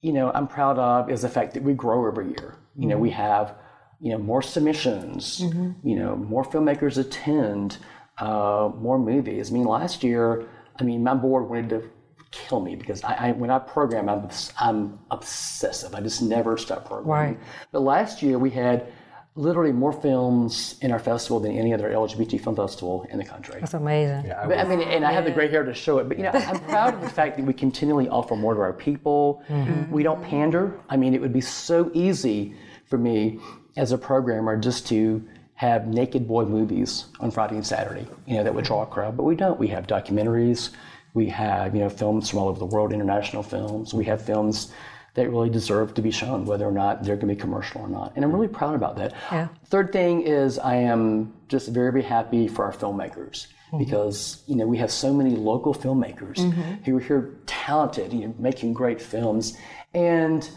[0.05, 2.59] you know, I'm proud of is the fact that we grow every year.
[2.77, 3.55] You know, we have,
[4.01, 5.41] you know, more submissions,
[5.83, 7.79] you know, more filmmakers attend,
[8.19, 9.51] uh, more movies.
[9.51, 10.47] I mean, last year,
[10.79, 11.91] I mean, my board wanted to
[12.33, 15.95] kill me because I, I when I program, I'm, I'm obsessive.
[15.95, 17.37] I just never stop programming.
[17.37, 17.47] Right.
[17.73, 18.93] But last year we had
[19.37, 23.59] literally more films in our festival than any other LGBT film festival in the country.
[23.59, 24.31] That's amazing.
[24.31, 26.09] I But, I mean, and I have the gray hair to show it.
[26.09, 28.73] But you know, I'm proud of the fact that we continually offer more to our
[28.73, 29.43] people.
[29.49, 29.93] Mm-hmm.
[29.93, 30.79] We don't pander.
[30.89, 32.55] I mean, it would be so easy
[32.87, 33.41] for me
[33.77, 38.07] as a programmer just to have naked boy movies on Friday and Saturday.
[38.27, 39.17] You know, that would draw a crowd.
[39.17, 39.59] But we don't.
[39.59, 40.71] We have documentaries.
[41.15, 43.93] We have you know films from all over the world, international films.
[43.95, 44.73] We have films
[45.15, 47.89] that really deserve to be shown, whether or not they're going to be commercial or
[47.89, 48.13] not.
[48.17, 49.15] And I'm really proud about that.
[49.31, 49.49] Yeah.
[49.67, 53.79] Third thing is I am just very, very happy for our filmmakers mm-hmm.
[53.79, 56.83] because you know we have so many local filmmakers mm-hmm.
[56.85, 59.57] who are here talented, you know, making great films,
[59.95, 60.51] and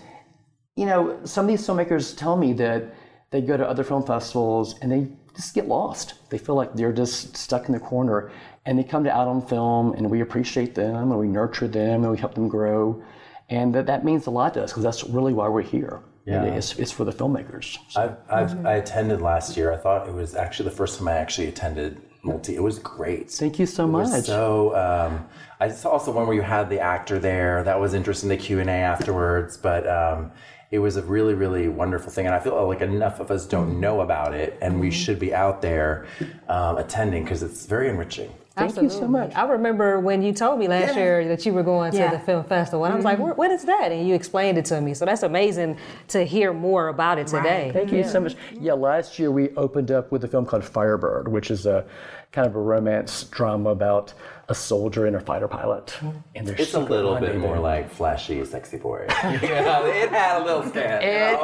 [0.75, 2.95] you know some of these filmmakers tell me that
[3.29, 6.15] they go to other film festivals and they just get lost.
[6.29, 8.31] They feel like they're just stuck in the corner,
[8.65, 12.03] and they come to Out on Film, and we appreciate them and we nurture them
[12.03, 13.03] and we help them grow,
[13.49, 16.01] and that that means a lot to us because that's really why we're here.
[16.25, 16.43] Yeah.
[16.43, 17.77] It's, it's for the filmmakers.
[17.89, 19.71] So- I've, I've, I attended last year.
[19.71, 22.55] I thought it was actually the first time I actually attended multi.
[22.55, 23.31] It was great.
[23.31, 24.25] Thank you so It much.
[24.25, 25.25] So um,
[25.61, 27.63] I saw also one where you had the actor there.
[27.63, 28.27] That was interesting.
[28.27, 30.31] The Q and A afterwards, but um,
[30.69, 32.25] it was a really, really wonderful thing.
[32.25, 35.33] And I feel like enough of us don't know about it, and we should be
[35.33, 36.07] out there
[36.49, 38.33] um, attending because it's very enriching.
[38.57, 39.33] Thank you so much.
[39.35, 42.43] I remember when you told me last year that you were going to the film
[42.43, 43.27] festival, and I was like, mm-hmm.
[43.27, 44.93] "What- "What is that?" And you explained it to me.
[44.93, 45.77] So that's amazing
[46.09, 47.71] to hear more about it today.
[47.73, 48.35] Thank you so much.
[48.59, 51.85] Yeah, last year we opened up with a film called Firebird, which is a
[52.31, 54.13] kind of a romance drama about
[54.49, 55.93] a soldier and a fighter pilot.
[56.33, 57.39] And their It's a little bit rendezvous.
[57.47, 59.05] more like flashy, sexy boy.
[59.09, 60.99] yeah, it had a little skin.
[61.01, 61.35] It,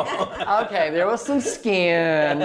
[0.66, 2.42] okay, there was some skin.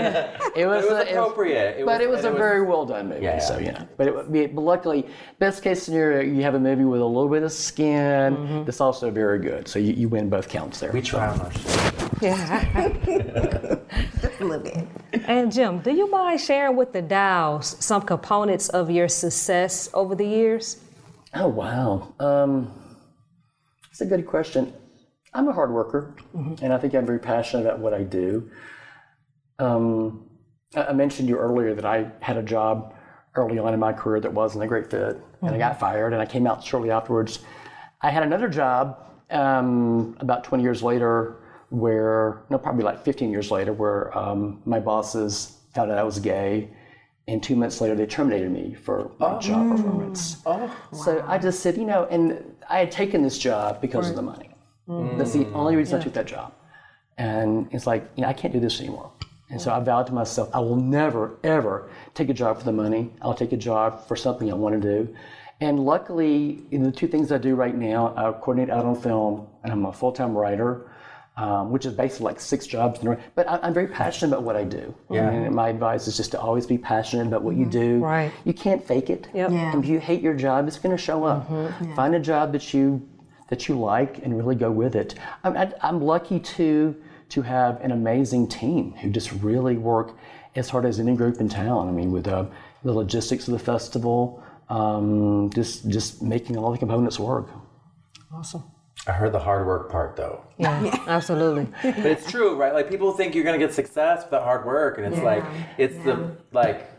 [0.56, 1.78] It was, was a- appropriate.
[1.78, 3.22] It but it was a it was- very well done movie.
[3.24, 3.66] Yeah, So yeah.
[3.66, 5.06] you know, but it, but luckily,
[5.38, 8.36] best case scenario, you have a movie with a little bit of skin.
[8.36, 8.64] Mm-hmm.
[8.64, 9.68] That's also very good.
[9.68, 10.90] So you, you win both counts there.
[10.90, 11.90] We try on our show.
[14.20, 14.88] Just a little bit.
[15.26, 20.14] And Jim, do you mind sharing with the Dows some components of your success over
[20.16, 20.47] the years?
[21.34, 22.72] Oh wow, um,
[23.84, 24.72] that's a good question.
[25.34, 26.14] I'm a hard worker,
[26.62, 28.50] and I think I'm very passionate about what I do.
[29.58, 30.28] Um,
[30.74, 32.94] I mentioned you earlier that I had a job
[33.34, 36.22] early on in my career that wasn't a great fit, and I got fired, and
[36.22, 37.40] I came out shortly afterwards.
[38.00, 41.36] I had another job um, about 20 years later,
[41.68, 46.18] where no, probably like 15 years later, where um, my bosses found out I was
[46.18, 46.70] gay,
[47.28, 49.40] and two months later they terminated me for my oh.
[49.40, 50.38] job performance.
[50.46, 50.74] Oh.
[50.92, 54.22] So I just said, you know, and I had taken this job because of the
[54.22, 54.50] money.
[54.88, 55.18] Mm.
[55.18, 56.54] That's the only reason I took that job.
[57.18, 59.12] And it's like, you know, I can't do this anymore.
[59.50, 62.72] And so I vowed to myself, I will never, ever take a job for the
[62.72, 63.10] money.
[63.22, 65.14] I'll take a job for something I want to do.
[65.60, 69.48] And luckily, in the two things I do right now, I coordinate out on film,
[69.64, 70.92] and I'm a full-time writer,
[71.38, 73.00] um, which is basically like six jobs.
[73.00, 73.16] In a row.
[73.36, 74.92] But I, I'm very passionate about what I do.
[75.08, 75.30] Yeah.
[75.30, 78.00] And my advice is just to always be passionate about what you do.
[78.00, 78.32] Right.
[78.44, 79.28] You can't fake it.
[79.32, 79.50] Yep.
[79.52, 79.72] Yeah.
[79.72, 81.48] And if you hate your job, it's going to show up.
[81.94, 83.08] Find a job that you
[83.48, 85.14] that you like and really go with it.
[85.42, 86.94] I'm, I, I'm lucky to
[87.30, 90.16] to have an amazing team who just really work
[90.56, 91.88] as hard as any group in town.
[91.88, 92.46] I mean, with uh,
[92.82, 97.48] the logistics of the festival, um, just just making all the components work.
[98.32, 98.64] Awesome.
[99.06, 100.44] I heard the hard work part though.
[100.58, 101.68] Yeah, absolutely.
[101.84, 102.74] But it's true, right?
[102.74, 105.44] Like people think you're gonna get success without hard work, and it's like
[105.78, 106.90] it's the like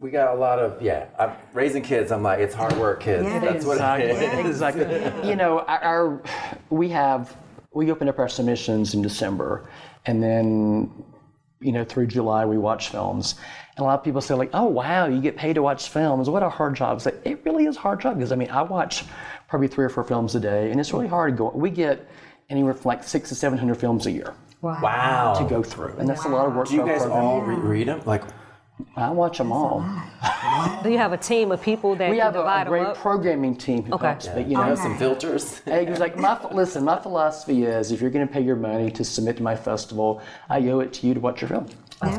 [0.00, 1.04] we got a lot of yeah.
[1.18, 2.10] I'm raising kids.
[2.10, 3.24] I'm like it's hard work, kids.
[3.24, 3.66] Yeah, That's is.
[3.66, 4.40] what it Exactly.
[4.40, 4.46] is.
[4.86, 5.28] exactly.
[5.28, 6.22] You know, our, our
[6.70, 7.36] we have
[7.74, 9.68] we open up our submissions in December,
[10.06, 10.90] and then
[11.60, 13.34] you know through July we watch films.
[13.76, 16.30] And a lot of people say like, "Oh wow, you get paid to watch films.
[16.30, 18.50] What a hard job!" It's like, it really is a hard job because I mean
[18.50, 19.04] I watch
[19.50, 21.50] probably three or four films a day, and it's really hard to go.
[21.54, 22.08] We get
[22.48, 24.32] anywhere from like six to seven hundred films a year
[24.62, 24.78] Wow.
[24.82, 25.34] wow.
[25.34, 26.68] to go through, and that's a lot of work.
[26.68, 27.20] Do you guys program.
[27.24, 28.00] all re- read them?
[28.06, 28.22] Like
[28.96, 29.80] I watch them all.
[30.82, 32.70] Do you have a team of people that We you have a, divide a them
[32.72, 32.96] great up?
[32.96, 34.06] programming team who Okay.
[34.06, 34.28] helps.
[34.28, 35.58] But you know, have some filters.
[35.66, 38.56] Hey, he was like, my, listen, my philosophy is if you're going to pay your
[38.56, 41.66] money to submit to my festival, I owe it to you to watch your film.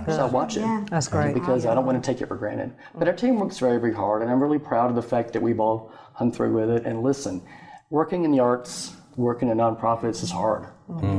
[0.08, 0.60] So I watch it.
[0.60, 0.86] Yeah.
[0.92, 1.34] That's great.
[1.34, 2.72] Because I don't want to take it for granted.
[2.94, 5.42] But our team works very, very hard, and I'm really proud of the fact that
[5.42, 6.86] we've all hung through with it.
[6.86, 7.42] And listen,
[7.90, 10.68] working in the arts, working in nonprofits is hard.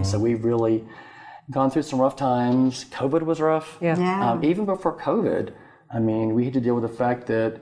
[0.05, 0.85] So we've really
[1.51, 2.85] gone through some rough times.
[2.93, 3.79] COVID was rough.
[3.81, 3.99] Yeah.
[3.99, 4.31] Yeah.
[4.31, 5.53] Um, even before COVID,
[5.91, 7.61] I mean, we had to deal with the fact that,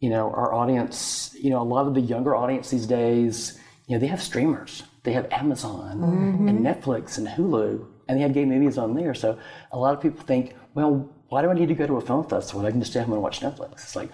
[0.00, 3.96] you know, our audience, you know, a lot of the younger audience these days, you
[3.96, 6.02] know, they have streamers, they have Amazon
[6.48, 9.14] and Netflix and Hulu, and they have gay movies on there.
[9.14, 9.38] So
[9.70, 12.24] a lot of people think, well, why do I need to go to a film
[12.28, 12.66] festival?
[12.66, 13.72] I can just stay home and watch Netflix.
[13.84, 14.10] It's like,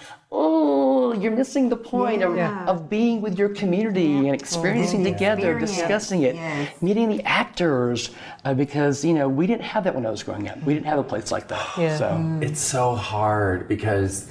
[1.08, 2.64] oh, you're missing the point of, Yeah.
[2.66, 5.76] of being with your community and experiencing together, Experience.
[5.76, 6.82] discussing it, Yes.
[6.82, 8.10] meeting the actors,
[8.44, 10.62] uh, because you know we didn't have that when I was growing up.
[10.64, 11.66] We didn't have a place like that.
[11.78, 11.96] Yeah.
[11.96, 12.38] So.
[12.42, 14.28] It's so hard because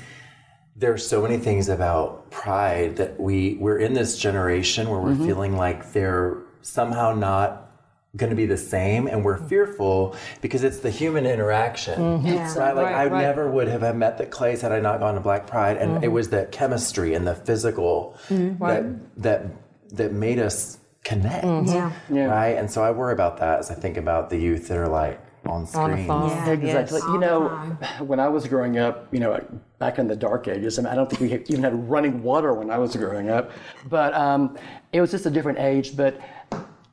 [0.76, 5.12] there are so many things about pride that we we're in this generation where we're
[5.12, 5.26] Mm-hmm.
[5.26, 7.67] feeling like they're somehow not
[8.16, 9.50] going to be the same and we're mm.
[9.50, 12.26] fearful because it's the human interaction mm-hmm.
[12.26, 12.58] Yeah.
[12.58, 13.22] right like Right, i right.
[13.22, 16.02] never would have met the clays had i not gone to black pride and it
[16.02, 16.14] mm-hmm.
[16.14, 18.64] was the chemistry and the physical mm-hmm.
[18.66, 19.46] that that
[19.92, 21.92] that made us connect Yeah.
[22.10, 22.26] Yeah.
[22.26, 24.88] right and so i worry about that as i think about the youth that are
[24.88, 26.30] like on screen On phone.
[26.30, 26.50] Yeah.
[26.50, 27.00] Exactly.
[27.00, 27.08] Yes.
[27.08, 27.48] You know,
[28.00, 29.40] when I was growing up, you know,
[29.80, 32.54] back in the dark ages, I, mean, I don't think we even had running water
[32.54, 33.52] when I was growing up,
[33.90, 34.58] but um,
[34.92, 35.96] it was just a different age.
[35.96, 36.20] But,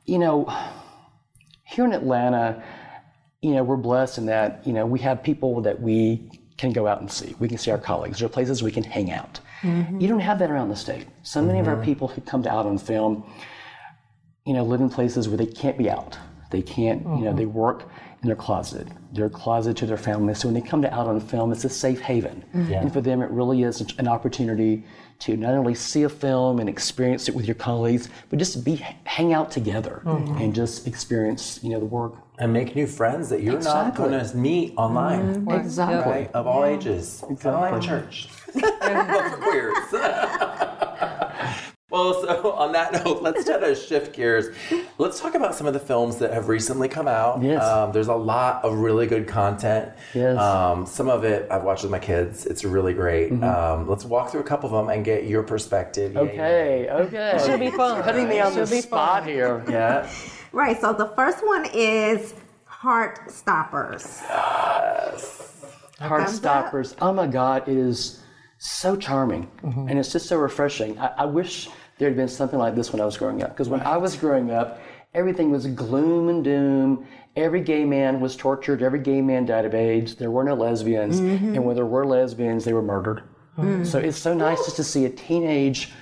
[0.05, 0.45] you know,
[1.65, 2.63] here in Atlanta,
[3.41, 6.87] you know, we're blessed in that, you know, we have people that we can go
[6.87, 7.35] out and see.
[7.39, 8.19] We can see our colleagues.
[8.19, 9.39] There are places we can hang out.
[9.61, 9.99] Mm-hmm.
[9.99, 11.05] You don't have that around the state.
[11.23, 11.83] So many of our mm-hmm.
[11.83, 13.29] people who come to out on film,
[14.45, 16.17] you know, live in places where they can't be out.
[16.51, 17.53] They can't, you know, they mm-hmm.
[17.53, 17.89] work
[18.21, 18.87] in their closet.
[19.11, 20.33] They're closet to their family.
[20.33, 22.45] So when they come to out on film, it's a safe haven.
[22.53, 24.85] And for them, it really is an opportunity
[25.19, 28.75] to not only see a film and experience it with your colleagues, but just be
[29.05, 30.37] hang out together mm-hmm.
[30.37, 32.15] and just experience, you know, the work.
[32.39, 35.51] and make new friends that you're not going to meet online mm-hmm.
[35.51, 36.11] Exactly.
[36.11, 36.31] right?
[36.33, 37.23] Of all ages.
[37.39, 38.27] Kind of like church.
[38.53, 39.77] but for queers.
[41.95, 44.53] Well, so on that note, let's try to shift gears.
[44.97, 47.41] Let's talk about some of the films that have recently come out.
[47.41, 47.63] Yes.
[47.63, 49.93] Um, there's a lot of really good content.
[50.13, 50.37] Yes.
[50.37, 52.45] Um, some of it I've watched with my kids.
[52.45, 53.31] It's really great.
[53.41, 56.15] Um, let's walk through a couple of them and get your perspective.
[56.15, 57.41] Yay, Okay, okay.
[57.45, 58.03] Should be fun.
[58.03, 59.29] Putting me on the be spot fun.
[59.29, 59.63] here.
[59.69, 60.09] Yeah.
[60.51, 60.79] Right.
[60.79, 64.21] So the first one is Heart Stoppers.
[65.99, 66.95] Heartstoppers.
[67.01, 68.21] Oh my God, it is
[68.57, 69.89] so charming, Mm-hmm.
[69.89, 70.97] and it's just so refreshing.
[70.97, 73.49] I, I wish there had been something like this when I was growing up.
[73.51, 74.79] Because when I was growing up,
[75.13, 77.05] everything was gloom and doom.
[77.35, 78.81] Every gay man was tortured.
[78.81, 80.15] Every gay man died of AIDS.
[80.15, 81.55] There were no lesbians, Mm-hmm.
[81.55, 83.23] and when there were lesbians, they were murdered.
[83.85, 85.93] So it's so nice just to see a teenage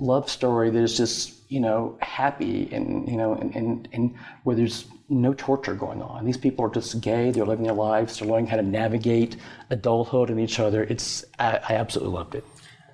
[0.00, 4.56] love story that is just you know happy and you know and, and, and where
[4.56, 8.28] there's no torture going on these people are just gay they're living their lives they're
[8.28, 9.36] learning how to navigate
[9.70, 12.44] adulthood and each other it's i, I absolutely loved it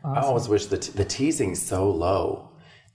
[0.05, 2.49] I always wish the, t- the teasing's so low.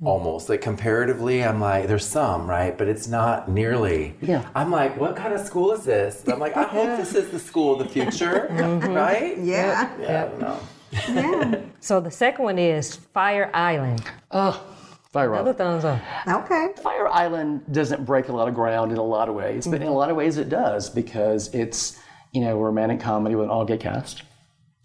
[0.03, 2.77] Almost like comparatively, I'm like, there's some, right?
[2.77, 4.15] But it's not nearly.
[4.21, 4.47] Yeah.
[4.53, 6.23] I'm like, what kind of school is this?
[6.27, 8.93] I'm like, I hope this is the school of the future, mm-hmm.
[8.93, 9.35] right?
[9.39, 9.89] Yeah.
[9.99, 11.63] Yeah, I don't know.
[11.79, 14.03] So the second one is Fire Island.
[14.31, 14.63] oh
[15.11, 15.81] fire Another island.
[15.81, 16.43] thumbs up.
[16.43, 16.67] Okay.
[16.83, 19.87] fire island doesn't break a lot of ground in a lot of ways but in
[19.87, 21.97] a lot of ways it does because it's
[22.33, 24.23] you know a romantic comedy with an all gay cast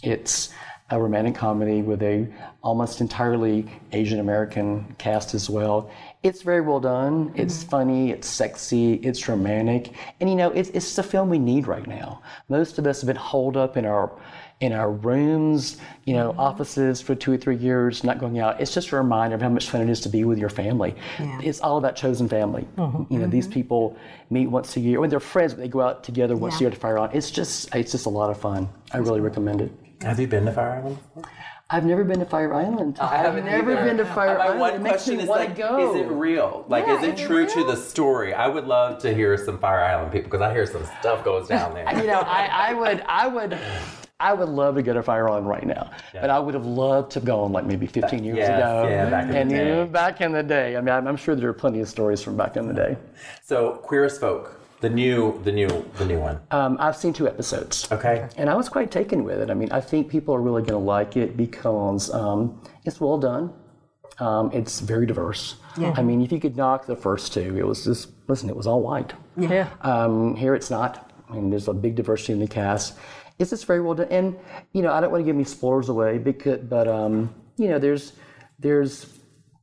[0.05, 0.51] it's
[0.93, 2.29] a romantic comedy with a
[2.63, 5.91] almost entirely Asian American cast as well.
[6.23, 7.33] It's very well done.
[7.35, 7.71] It's mm-hmm.
[7.71, 8.11] funny.
[8.11, 8.95] It's sexy.
[8.97, 12.23] It's romantic, and you know, it's it's the film we need right now.
[12.51, 14.13] Most of us have been holed up in our
[14.61, 16.39] in our rooms, you know, mm-hmm.
[16.39, 18.61] offices for two or three years, not going out.
[18.61, 20.95] It's just a reminder of how much fun it is to be with your family.
[21.19, 22.69] It's all about chosen family.
[22.77, 23.13] Mm-hmm.
[23.13, 23.97] You know, these people
[24.31, 25.01] meet once a year.
[25.01, 27.11] When they're friends, but they go out together once a year to Fire on.
[27.13, 28.69] It's just it's just a lot of fun.
[28.93, 29.73] I really recommend it.
[30.03, 30.97] Have you been to Fire Island?
[31.15, 31.31] before?
[31.71, 32.99] I've never been to Fire Island.
[33.01, 33.85] I've never either.
[33.85, 34.61] been to Fire My Island.
[34.61, 35.95] one it question is want like, to go.
[35.95, 36.67] is it real?
[36.69, 38.35] Like, Yeah, is it is it true to the story?
[38.35, 41.49] I would love to hear some Fire Island people because I hear some stuff goes
[41.49, 41.89] down there.
[41.99, 43.59] you know, I, I would, I would,
[44.21, 45.91] I would love to go to Fire Island right now.
[46.13, 48.89] But I would have loved to have gone like maybe 15 years yes, ago.
[48.91, 49.65] yeah, back in the and you day.
[49.65, 50.77] know, back in the day.
[50.77, 52.97] I mean, I'm, I'm sure there are plenty of stories from back in the day.
[53.43, 56.41] So, Queer as Folk, the new, the new, the new one.
[56.51, 57.91] Um, I've seen two episodes.
[57.91, 58.29] Okay.
[58.37, 59.49] And I was quite taken with it.
[59.49, 63.17] I mean, I think people are really going to like it because um, it's well
[63.17, 63.55] done.
[64.19, 65.55] Um, it's very diverse.
[65.79, 65.95] Yeah.
[65.97, 68.67] I mean, if you could knock the first two, it was just, listen, it was
[68.67, 69.13] all white.
[69.37, 69.71] Yeah.
[69.81, 71.11] Um, here it's not.
[71.31, 72.95] I mean, there's a big diversity in the cast.
[73.39, 74.09] It's just very well done.
[74.11, 74.37] And,
[74.73, 77.79] you know, I don't want to give any spoilers away, because, but, um, you know,
[77.79, 78.13] there's,
[78.59, 79.07] there's,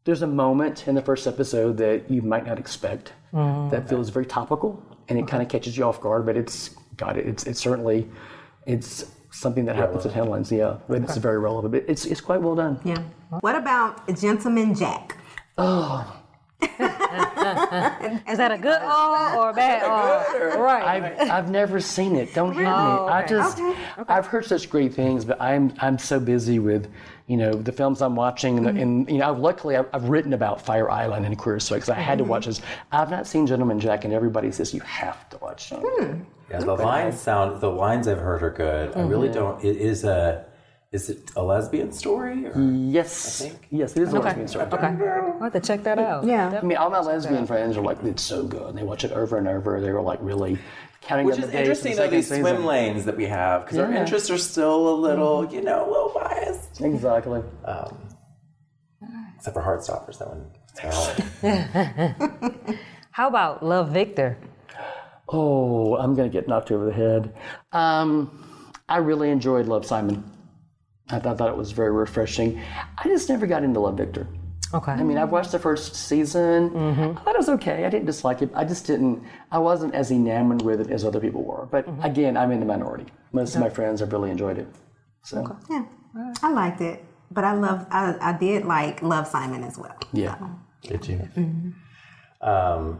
[0.05, 4.25] there's a moment in the first episode that you might not expect that feels very
[4.25, 8.07] topical and it kind of catches you off guard, but it's, God, it's, it's certainly,
[8.65, 10.51] it's something that happens at headlines.
[10.51, 11.73] Yeah, but it's very relevant.
[11.73, 12.79] But it's, it's quite well done.
[12.83, 13.01] Yeah.
[13.41, 15.17] What about Gentleman Jack?
[15.57, 16.21] Oh,
[16.61, 20.61] Is that a good O or a bad O?
[20.61, 21.03] Right.
[21.03, 22.33] I've, I've never seen it.
[22.33, 22.67] Don't hit me.
[22.67, 23.29] Oh, I okay.
[23.29, 23.75] just Okay,
[24.07, 26.91] I've heard such great things, but I'm I'm so busy with
[27.27, 28.81] you know the films I'm watching, and, the, mm-hmm.
[28.81, 31.95] and you know luckily I've, I've written about Fire Island and Queer as because I
[31.95, 32.31] had to mm-hmm.
[32.31, 32.61] watch this.
[32.91, 35.79] I've not seen Gentleman Jack, and everybody says you have to watch it.
[35.81, 36.21] Hmm.
[36.49, 38.95] Yeah, the lines sound, the lines I've heard are good.
[38.97, 39.37] I really mm-hmm.
[39.37, 40.45] don't, it is a,
[40.91, 42.47] is it a lesbian story?
[42.47, 42.59] Or?
[42.59, 44.65] Yes, yes, it is a lesbian story.
[44.65, 44.87] Okay.
[44.87, 46.25] I'll have to check that out.
[46.25, 46.59] Yeah.
[46.61, 48.69] I mean, all my lesbian friends are like, it's so good.
[48.69, 49.79] And they watch it over and over.
[49.79, 50.57] They were like really
[51.01, 51.59] counting Which down is the days.
[51.77, 52.43] for the interesting, though, second these season.
[52.43, 54.01] swim lanes that we have, because our Yeah.
[54.01, 56.81] interests are still a little, you know, a little biased.
[56.81, 57.41] Exactly.
[59.37, 60.45] Except for Heartstoppers, that one.
[60.79, 62.75] Hell.
[63.11, 64.37] How about Love Victor?
[65.29, 67.33] Oh, I'm going to get knocked over the head.
[67.73, 68.43] Um,
[68.89, 70.23] I really enjoyed Love Simon.
[71.11, 72.61] I thought, thought it was very refreshing.
[72.97, 74.27] I just never got into Love Victor.
[74.73, 74.91] Okay.
[74.91, 76.69] I mean, I've watched the first season.
[76.69, 77.17] Mm-hmm.
[77.17, 77.85] I thought it was okay.
[77.85, 78.51] I didn't dislike it.
[78.53, 81.65] I just didn't, I wasn't as enamored with it as other people were.
[81.65, 82.03] But Mm-hmm.
[82.03, 83.05] again, I'm in the minority.
[83.31, 84.67] Most of my friends have really enjoyed it.
[85.23, 85.85] So, Yeah.
[86.43, 87.03] I liked it.
[87.31, 89.95] But I love I, I did like Love Simon as well.
[90.13, 90.35] yeah.
[90.81, 91.19] Did you?
[92.41, 92.99] Um,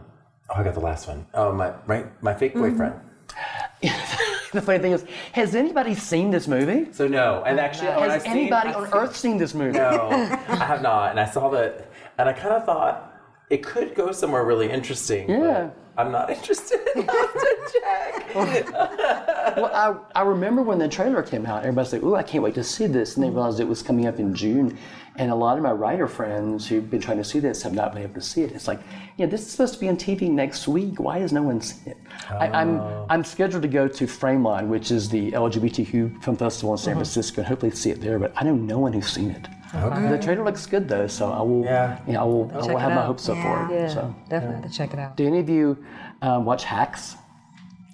[0.50, 1.26] oh, I got the last one.
[1.34, 2.94] Oh, my, my, my fake boyfriend.
[4.52, 6.92] The funny thing is, has anybody seen this movie?
[6.92, 7.44] So, no.
[7.46, 9.78] And actually, when Has I've anybody I've on seen- earth seen this movie?
[9.78, 10.08] No,
[10.48, 11.10] I have not.
[11.12, 13.14] And I saw that, and I kind of thought
[13.48, 15.28] it could go somewhere really interesting.
[15.30, 15.70] Yeah.
[15.96, 18.34] I'm not interested enough to check.
[18.34, 19.70] Well,
[20.14, 22.64] I, I remember when the trailer came out, everybody said, "Ooh, I can't wait to
[22.64, 24.78] see this," and they realized it was coming up in June.
[25.16, 27.92] And a lot of my writer friends who've been trying to see this have not
[27.92, 28.52] been able to see it.
[28.52, 28.80] It's like,
[29.18, 30.98] yeah, this is supposed to be on TV next week.
[31.00, 31.98] Why has no one seen it?
[32.30, 36.78] I, I'm I'm scheduled to go to Frameline, which is the LGBTQ film festival in
[36.78, 38.18] San Francisco, and hopefully see it there.
[38.18, 39.46] But I know no one who's seen it.
[39.72, 41.64] The trailer looks good though, so I will.
[41.64, 42.00] Yeah.
[42.06, 42.50] You know, I will.
[42.52, 43.66] I will it have my hopes up Yeah.
[43.68, 43.78] for it.
[43.80, 45.16] Yeah, So, definitely have to check it out.
[45.16, 45.84] do any of you
[46.22, 47.16] um, watch Hacks?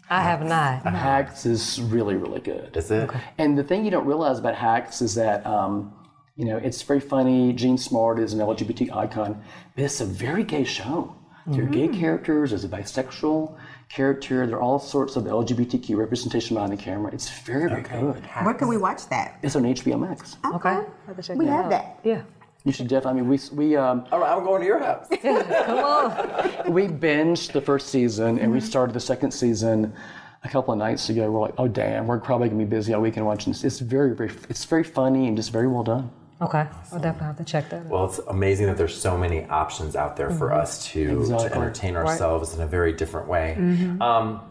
[0.08, 0.82] I have not.
[0.84, 2.76] Hacks is really, really good.
[2.76, 3.10] Is it?
[3.38, 5.92] And the thing you don't realize about Hacks is that, um,
[6.36, 7.52] you know, it's very funny.
[7.54, 9.42] Jean Smart is an LGBT icon,
[9.74, 11.16] but it's a very gay show.
[11.48, 13.56] There are gay characters, there's a bisexual
[13.88, 17.12] character, there are all sorts of LGBTQ representation behind the camera.
[17.14, 18.20] It's very, very good.
[18.42, 19.38] Where can we watch that?
[19.44, 20.38] It's on HBO Max.
[20.44, 20.80] Okay.
[21.06, 21.70] Have to check We have out.
[21.70, 22.00] that.
[22.02, 22.22] Yeah.
[22.64, 25.06] You should definitely, I mean, we, we, um, All right, I'm going to your house.
[25.22, 26.72] Come on.
[26.72, 29.94] we binged the first season and we started the second season
[30.42, 31.30] a couple of nights ago.
[31.30, 33.62] We're like, oh damn, we're probably gonna be busy all weekend watching this.
[33.62, 36.10] It's very, very, it's very funny and just very well done.
[36.40, 36.66] Okay.
[36.92, 37.86] I'll definitely have to check that out.
[37.86, 41.48] Well, it's amazing that there's so many options out there for us to, Exactly.
[41.48, 43.54] to entertain ourselves in a very different way.
[44.00, 44.42] Um,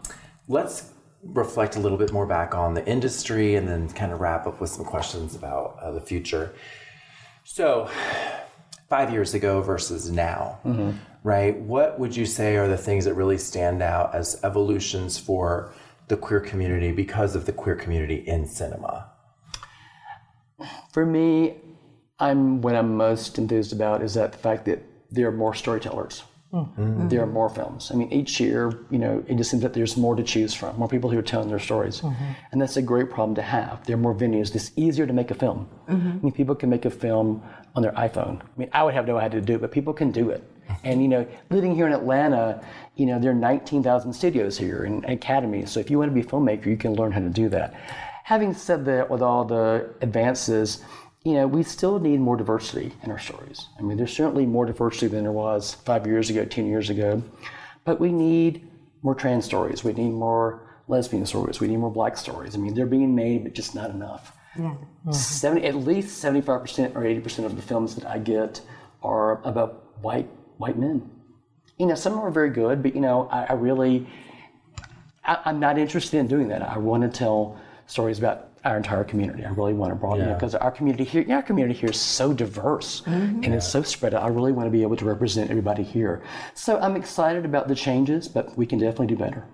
[0.48, 0.90] let's
[1.22, 4.60] reflect a little bit more back on the industry and then kind of wrap up
[4.60, 6.54] with some questions about uh, the future.
[7.44, 7.88] So,
[8.88, 10.58] five years ago versus now,
[11.22, 11.56] right?
[11.56, 15.72] What would you say are the things that really stand out as evolutions for
[16.08, 19.10] the queer community because of the queer community in cinema?
[20.92, 21.56] For me,
[22.18, 26.22] I'm what I'm most enthused about is that the fact that there are more storytellers.
[26.52, 27.08] Mm-hmm.
[27.08, 27.90] There are more films.
[27.92, 30.78] I mean, each year, you know, it just seems that there's more to choose from,
[30.78, 32.24] more people who are telling their stories, mm-hmm.
[32.52, 33.84] and that's a great problem to have.
[33.84, 34.54] There are more venues.
[34.54, 35.68] It's easier to make a film.
[35.88, 36.08] Mm-hmm.
[36.08, 37.42] I mean, people can make a film
[37.74, 38.40] on their iPhone.
[38.40, 40.30] I mean, I would have no idea how to do it, but people can do
[40.30, 40.42] it.
[40.84, 42.64] And you know, living here in Atlanta,
[42.94, 45.70] you know, there are 19,000 studios here and academies.
[45.70, 47.74] So if you want to be a filmmaker, you can learn how to do that.
[48.24, 50.82] Having said that, with all the advances,
[51.26, 53.66] you know, we still need more diversity in our stories.
[53.80, 57.20] I mean, there's certainly more diversity than there was five years ago, 10 years ago,
[57.84, 58.70] but we need
[59.02, 59.82] more trans stories.
[59.82, 61.58] We need more lesbian stories.
[61.58, 62.54] We need more black stories.
[62.54, 64.36] I mean, they're being made, but just not enough.
[64.56, 65.10] Mm-hmm.
[65.10, 68.60] 70, at least 75% or 80% of the films that I get
[69.02, 71.10] are about white white men.
[71.76, 74.06] You know, some of them are very good, but you know, I, I really,
[75.24, 76.62] I, I'm not interested in doing that.
[76.62, 79.44] I want to tell stories about our entire community.
[79.44, 82.00] I really want to broaden it because our community here, yeah, our community here is
[82.00, 84.22] so diverse and it's so spread out.
[84.22, 86.22] I really want to be able to represent everybody here.
[86.54, 89.44] So I'm excited about the changes, but we can definitely do better.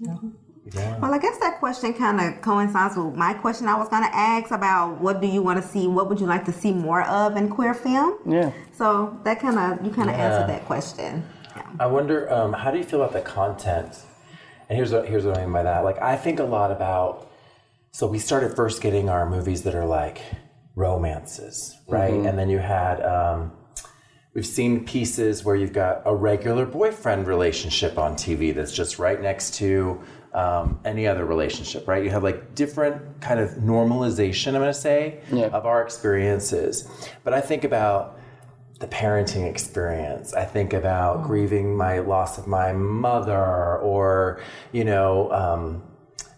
[0.00, 4.14] Well, I guess that question kind of coincides with my question I was going to
[4.14, 7.02] ask about what do you want to see, what would you like to see more
[7.02, 8.18] of in queer film?
[8.26, 8.50] Yeah.
[8.72, 10.24] So that kind of, you kind of Yeah.
[10.24, 11.24] answered that question.
[11.54, 11.62] Yeah.
[11.78, 14.02] I wonder, um, how do you feel about the content?
[14.68, 15.84] And here's what here's what I mean by that.
[15.84, 17.28] Like, I think a lot about.
[17.96, 20.20] So we started first getting our movies that are like
[20.74, 22.12] romances, right?
[22.12, 23.02] And then you had.
[23.02, 23.52] Um,
[24.34, 29.18] we've seen pieces where you've got a regular boyfriend relationship on TV that's just right
[29.18, 29.98] next to
[30.34, 32.04] um, any other relationship, right?
[32.04, 34.48] You have like different kind of normalization.
[34.48, 35.46] I'm going to say Yeah.
[35.46, 36.86] of our experiences,
[37.24, 38.20] but I think about
[38.78, 40.34] the parenting experience.
[40.34, 44.42] I think about grieving my loss of my mother or,
[44.72, 45.82] you know, um,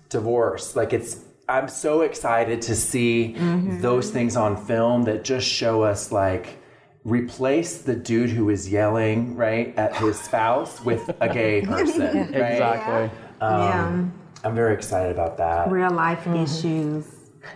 [0.09, 0.77] divorce.
[0.77, 3.81] Like it's, I'm so excited to see mm-hmm.
[3.81, 6.59] those things on film that just show us like,
[7.05, 12.53] replace the dude who is yelling, right, at his spouse with a gay person, right?
[12.53, 13.19] Exactly.
[13.41, 14.05] Um, yeah.
[14.45, 15.71] I'm very excited about that.
[15.71, 16.37] Real life mm-hmm.
[16.37, 17.07] issues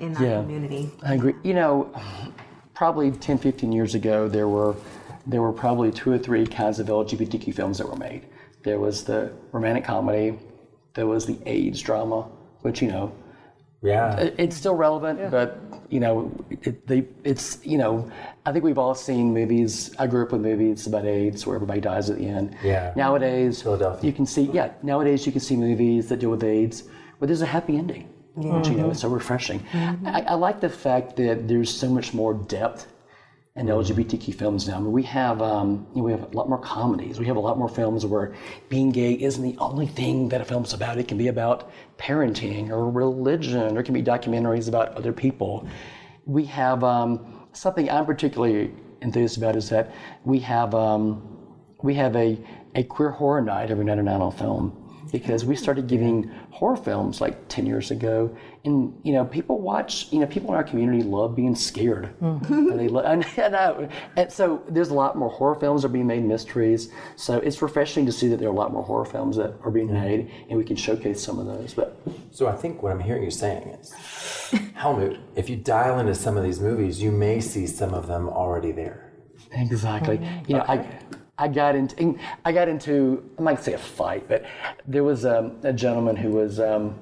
[0.01, 0.41] in our Yeah.
[0.41, 0.91] community.
[1.03, 1.35] I agree.
[1.43, 1.93] You know,
[2.75, 4.75] probably 10, 15 years ago, there were
[5.25, 8.27] there were probably two or three kinds of LGBTQ films that were made.
[8.65, 10.37] There was the romantic comedy,
[10.95, 12.23] there was the AIDS drama,
[12.63, 13.13] which you know
[13.83, 14.17] Yeah.
[14.17, 15.59] it- it's still relevant, but
[15.89, 18.11] you know, it, they, it's you know,
[18.47, 19.95] I think we've all seen movies.
[19.99, 22.57] I grew up with movies about AIDS where everybody dies at the end.
[22.63, 22.93] Yeah.
[22.97, 24.07] Nowadays, Philadelphia.
[24.07, 24.71] you can see yeah.
[24.83, 26.85] Nowadays, you can see movies that deal with AIDS
[27.19, 28.09] where there's a happy ending.
[28.35, 29.17] Which, you know, it's so mm-hmm.
[29.17, 29.61] refreshing.
[29.61, 30.07] Mm-hmm.
[30.07, 32.87] I, I like the fact that there's so much more depth
[33.55, 34.77] in LGBTQ films now.
[34.77, 37.19] I mean, we have um, you know, we have a lot more comedies.
[37.19, 38.35] We have a lot more films where
[38.71, 40.97] being gay isn't the only thing that a film's about.
[40.99, 45.69] It can be about parenting or religion, or it can be documentaries about other people.
[46.25, 48.73] We have um, something I'm particularly
[49.03, 49.93] enthused about is that
[50.25, 51.23] we have um,
[51.83, 52.39] we have a,
[52.75, 54.82] a queer horror night every night and on film
[55.13, 58.35] because we started giving horror films like 10 years ago.
[58.65, 62.15] And you know people watch you know people in our community love being scared.
[62.21, 62.53] Mm-hmm.
[62.71, 65.89] And they lo- and, and, I- and so there's a lot more horror films are
[65.89, 66.91] being made mysteries.
[67.17, 69.71] So it's refreshing to see that there are a lot more horror films that are
[69.71, 72.01] being made and we can showcase some of those but
[72.31, 73.93] So I think what I'm hearing you saying is,
[74.75, 78.29] Helmut, if you dial into some of these movies, you may see some of them
[78.29, 79.13] already there.
[79.53, 80.19] Exactly.
[80.19, 80.45] Mm-hmm.
[80.51, 80.99] You know, I
[81.43, 84.45] I got into I got into I might say a fight, but
[84.87, 86.95] there was um, a gentleman who was um,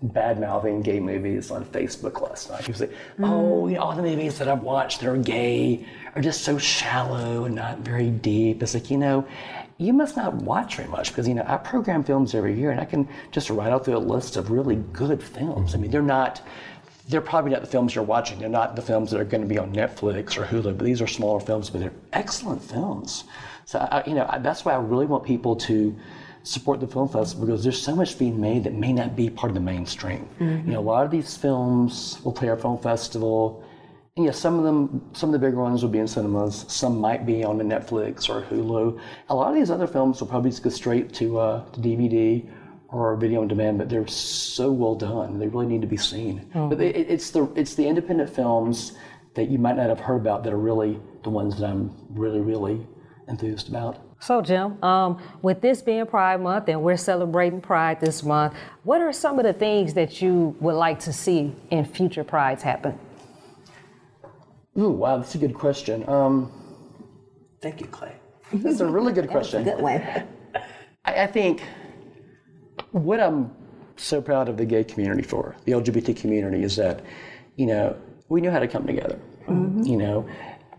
[0.00, 2.64] bad mouthing gay movies on Facebook last night.
[2.64, 5.86] He was like, "Oh, you know, all the movies that I've watched that are gay
[6.14, 9.26] are just so shallow and not very deep." It's like, you know,
[9.76, 12.80] you must not watch very much because you know I program films every year, and
[12.80, 15.74] I can just write out through a list of really good films.
[15.74, 16.40] I mean, they're not.
[17.08, 18.40] They're probably not the films you're watching.
[18.40, 20.76] They're not the films that are going to be on Netflix or Hulu.
[20.76, 23.22] But these are smaller films, but they're excellent films.
[23.66, 25.94] So I, you know I, that's why I really want people to
[26.44, 29.50] support the film festival because there's so much being made that may not be part
[29.50, 30.28] of the mainstream.
[30.66, 33.64] You know, a lot of these films will play our film festival.
[34.16, 36.64] And yeah, some of them, some of the bigger ones will be in cinemas.
[36.68, 38.98] Some might be on the Netflix or Hulu.
[39.28, 42.48] A lot of these other films will probably just go straight to, uh, to DVD
[42.88, 43.78] or video on demand.
[43.78, 46.48] But they're so well done; they really need to be seen.
[46.68, 48.92] But it, it's the it's the independent films
[49.34, 52.40] that you might not have heard about that are really the ones that I'm really
[52.40, 52.86] really
[53.28, 53.98] enthused about.
[54.20, 59.00] So, Jim, um, with this being Pride Month and we're celebrating Pride this month, what
[59.00, 62.98] are some of the things that you would like to see in future Prides happen?
[64.78, 66.08] Ooh, wow, that's a good question.
[66.08, 66.52] Um,
[67.60, 68.14] Thank you, Clay.
[68.52, 69.64] that's a really good question.
[69.64, 70.02] Good one.
[71.04, 71.62] I, I think
[72.92, 73.50] what I'm
[73.96, 77.02] so proud of the gay community for, the LGBT community, is that,
[77.56, 77.96] you know,
[78.28, 79.18] we knew how to come together.
[79.48, 80.28] You know,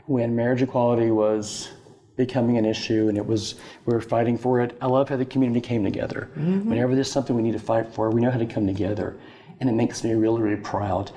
[0.07, 1.69] when marriage equality was
[2.17, 3.55] becoming an issue and it was
[3.85, 4.77] we were fighting for it.
[4.81, 6.29] I love how the community came together.
[6.35, 6.69] Mm-hmm.
[6.69, 9.15] Whenever there's something we need to fight for, we know how to come together,
[9.61, 11.11] and it makes me really, really proud.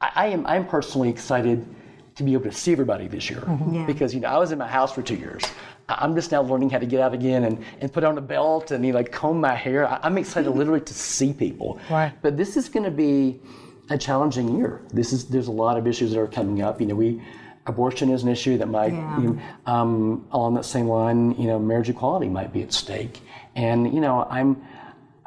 [0.00, 1.66] I, I am I'm personally excited
[2.14, 3.74] to be able to see everybody this year mm-hmm.
[3.74, 3.86] Yeah.
[3.86, 5.42] because you know I was in my house for two years.
[5.88, 8.72] I'm just now learning how to get out again and, and put on a belt
[8.72, 9.88] and you know, like comb my hair.
[9.88, 10.58] I- I'm excited mm-hmm.
[10.58, 11.80] literally to see people.
[11.88, 12.12] Right.
[12.20, 13.40] But this is going to be
[13.88, 14.82] a challenging year.
[14.92, 16.78] This is there's a lot of issues that are coming up.
[16.80, 17.22] You know, we
[17.68, 19.20] abortion is an issue that might Yeah.
[19.20, 19.38] you know,
[19.72, 21.32] um, along that same line.
[21.32, 23.20] You know, marriage equality might be at stake,
[23.56, 24.60] and you know, I'm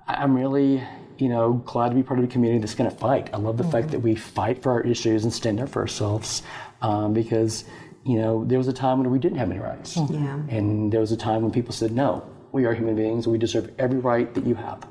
[0.07, 0.83] I'm really
[1.17, 3.29] you know glad to be part of a community that's going to fight.
[3.33, 6.41] I love the fact that we fight for our issues and stand up for ourselves
[6.81, 7.63] um, because
[8.03, 10.39] you know there was a time when we didn't have any rights, Yeah.
[10.49, 13.71] and there was a time when people said no, we are human beings, we deserve
[13.77, 14.87] every right that you have,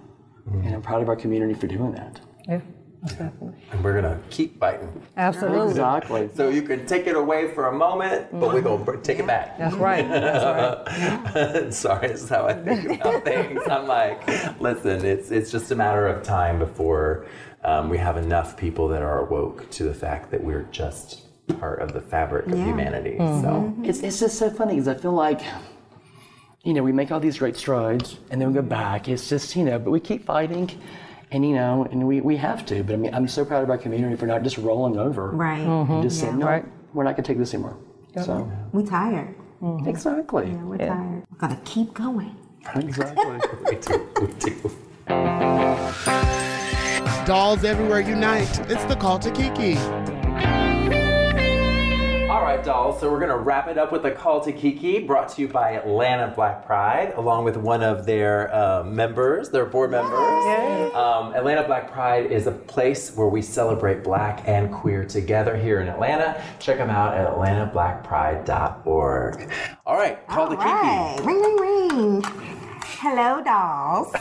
[0.52, 2.20] and I'm proud of our community for doing that.
[2.48, 2.60] Yeah,
[3.02, 3.54] most definitely.
[3.72, 5.02] And we're gonna keep fighting.
[5.16, 5.70] Absolutely.
[5.70, 6.30] Exactly.
[6.34, 9.26] So you can take it away for a moment, but we're gonna br- take it
[9.26, 9.58] back.
[9.58, 10.06] That's right.
[10.08, 11.72] That's right.
[11.74, 13.60] Sorry, this is how I think about things.
[13.70, 14.26] I'm like,
[14.60, 17.26] listen, it's it's just a matter of time before
[17.64, 21.26] um, we have enough people that are awoke to the fact that we're just
[21.58, 22.64] part of the fabric of Yeah.
[22.64, 23.16] humanity.
[23.18, 23.42] Mm-hmm.
[23.42, 25.40] So It's, it's just so funny because I feel like,
[26.62, 29.08] you know, we make all these great strides and then we go back.
[29.08, 30.70] It's just, you know, but we keep fighting
[31.32, 32.82] and, you know, and we, we have to.
[32.82, 35.30] But I mean, I'm so proud of our community for not just rolling over.
[35.30, 35.60] Right.
[35.66, 35.92] Mm-hmm.
[35.92, 36.64] And just saying, no, Right.
[36.92, 37.76] we're not going to take this anymore.
[38.24, 39.34] So, We tired.
[39.62, 39.88] Mm-hmm.
[39.88, 40.50] exactly.
[40.50, 41.22] Yeah, we're tired.
[41.30, 42.34] We're gonna keep going.
[42.74, 43.38] Exactly.
[43.70, 44.70] we do, we do.
[47.26, 48.58] Dolls everywhere unite.
[48.70, 49.74] It's the call to Kiki.
[52.30, 53.00] All right, dolls.
[53.00, 55.72] So we're gonna wrap it up with a call to Kiki, brought to you by
[55.72, 60.14] Atlanta Black Pride, along with one of their uh, members, their board members.
[60.94, 65.80] Um, Atlanta Black Pride is a place where we celebrate Black and queer together here
[65.80, 66.40] in Atlanta.
[66.60, 69.50] Check them out at AtlantaBlackPride.org.
[69.84, 71.16] All right, call to All right.
[71.16, 71.26] Kiki.
[71.26, 72.22] Ring, ring, ring.
[72.84, 74.14] Hello, dolls.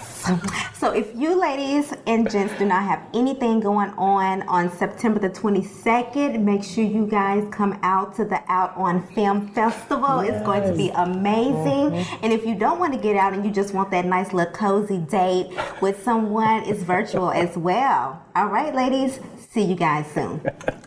[0.80, 5.30] So, if you ladies and gents do not have anything going on on September the
[5.30, 10.22] 22nd, make sure you guys come out to the Out on Film Festival.
[10.22, 11.92] It's going to be amazing.
[11.92, 12.24] Mm-hmm.
[12.24, 14.54] And if you don't want to get out and you just want that nice little
[14.54, 15.52] cozy date
[15.82, 18.24] with someone, it's virtual as well.
[18.34, 19.20] All right, ladies.
[19.52, 20.42] See you guys soon.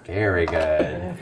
[0.06, 1.16] Very good.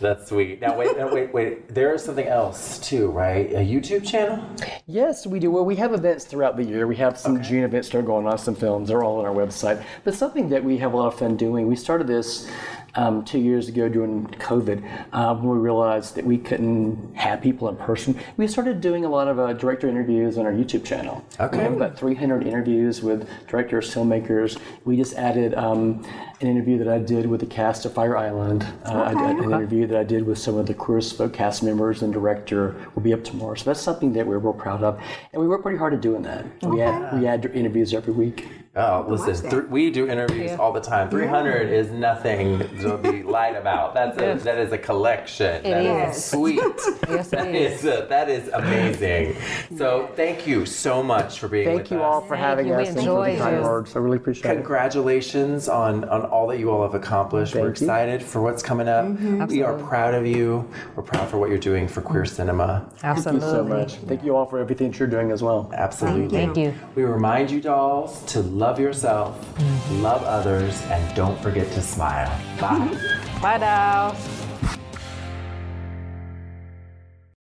[0.00, 0.60] That's sweet.
[0.62, 1.74] Now wait, now, wait, wait.
[1.74, 3.50] There is something else too, right?
[3.52, 4.42] A YouTube channel.
[4.86, 5.50] Yes, we do.
[5.50, 6.86] Well, we have events throughout the year.
[6.86, 8.88] We have some June events that are going on, some films.
[8.88, 9.84] They're all on our website.
[10.04, 11.66] But something that we have a lot of fun doing.
[11.66, 12.50] We started this
[12.96, 14.82] um, two years ago during COVID
[15.12, 18.18] uh, when we realized that we couldn't have people in person.
[18.36, 21.24] We started doing a lot of uh, director interviews on our YouTube channel.
[21.40, 21.58] Okay.
[21.58, 24.58] We have about 300 interviews with directors, filmmakers.
[24.84, 26.04] We just added um,
[26.40, 28.66] an interview that I did with the cast of Fire Island.
[28.84, 31.62] Uh, I an interview that I did with some of the Queer as Folk cast
[31.62, 33.54] members and director will be up tomorrow.
[33.54, 35.00] So that's something that we're real proud of.
[35.32, 36.44] And we work pretty hard at doing that.
[36.62, 38.48] We, add, we add interviews every week.
[38.76, 41.08] Oh, listen, th- we do interviews all the time.
[41.08, 43.94] 300 is nothing to be lied about.
[43.94, 45.62] That's a, that is a collection.
[45.62, 46.24] That is is.
[46.24, 46.60] sweet.
[47.14, 47.84] Yes, it That is.
[47.84, 49.36] is uh, that is amazing.
[49.76, 52.02] So thank you so much for being Thank with you us.
[52.02, 52.74] all for having you.
[52.74, 53.62] We us and for enjoyed kind you.
[53.62, 53.94] words.
[53.94, 54.54] I really appreciate it.
[54.54, 57.54] Congratulations on, on all that you all have accomplished.
[57.54, 57.86] We're Thank you.
[57.86, 59.06] excited for what's coming up.
[59.50, 60.68] We are proud of you.
[60.96, 62.90] We're proud for what you're doing for queer cinema.
[63.04, 63.40] Absolutely.
[63.40, 63.94] Thank you so much.
[64.08, 65.70] Thank you all for everything that you're doing as well.
[65.74, 66.36] Absolutely.
[66.36, 66.74] Thank you.
[66.96, 68.63] We remind you, dolls, to love.
[68.64, 70.02] Love yourself, mm-hmm.
[70.02, 72.32] love others, and don't forget to smile.
[72.58, 72.96] Bye.
[73.42, 74.43] Bye, dolls.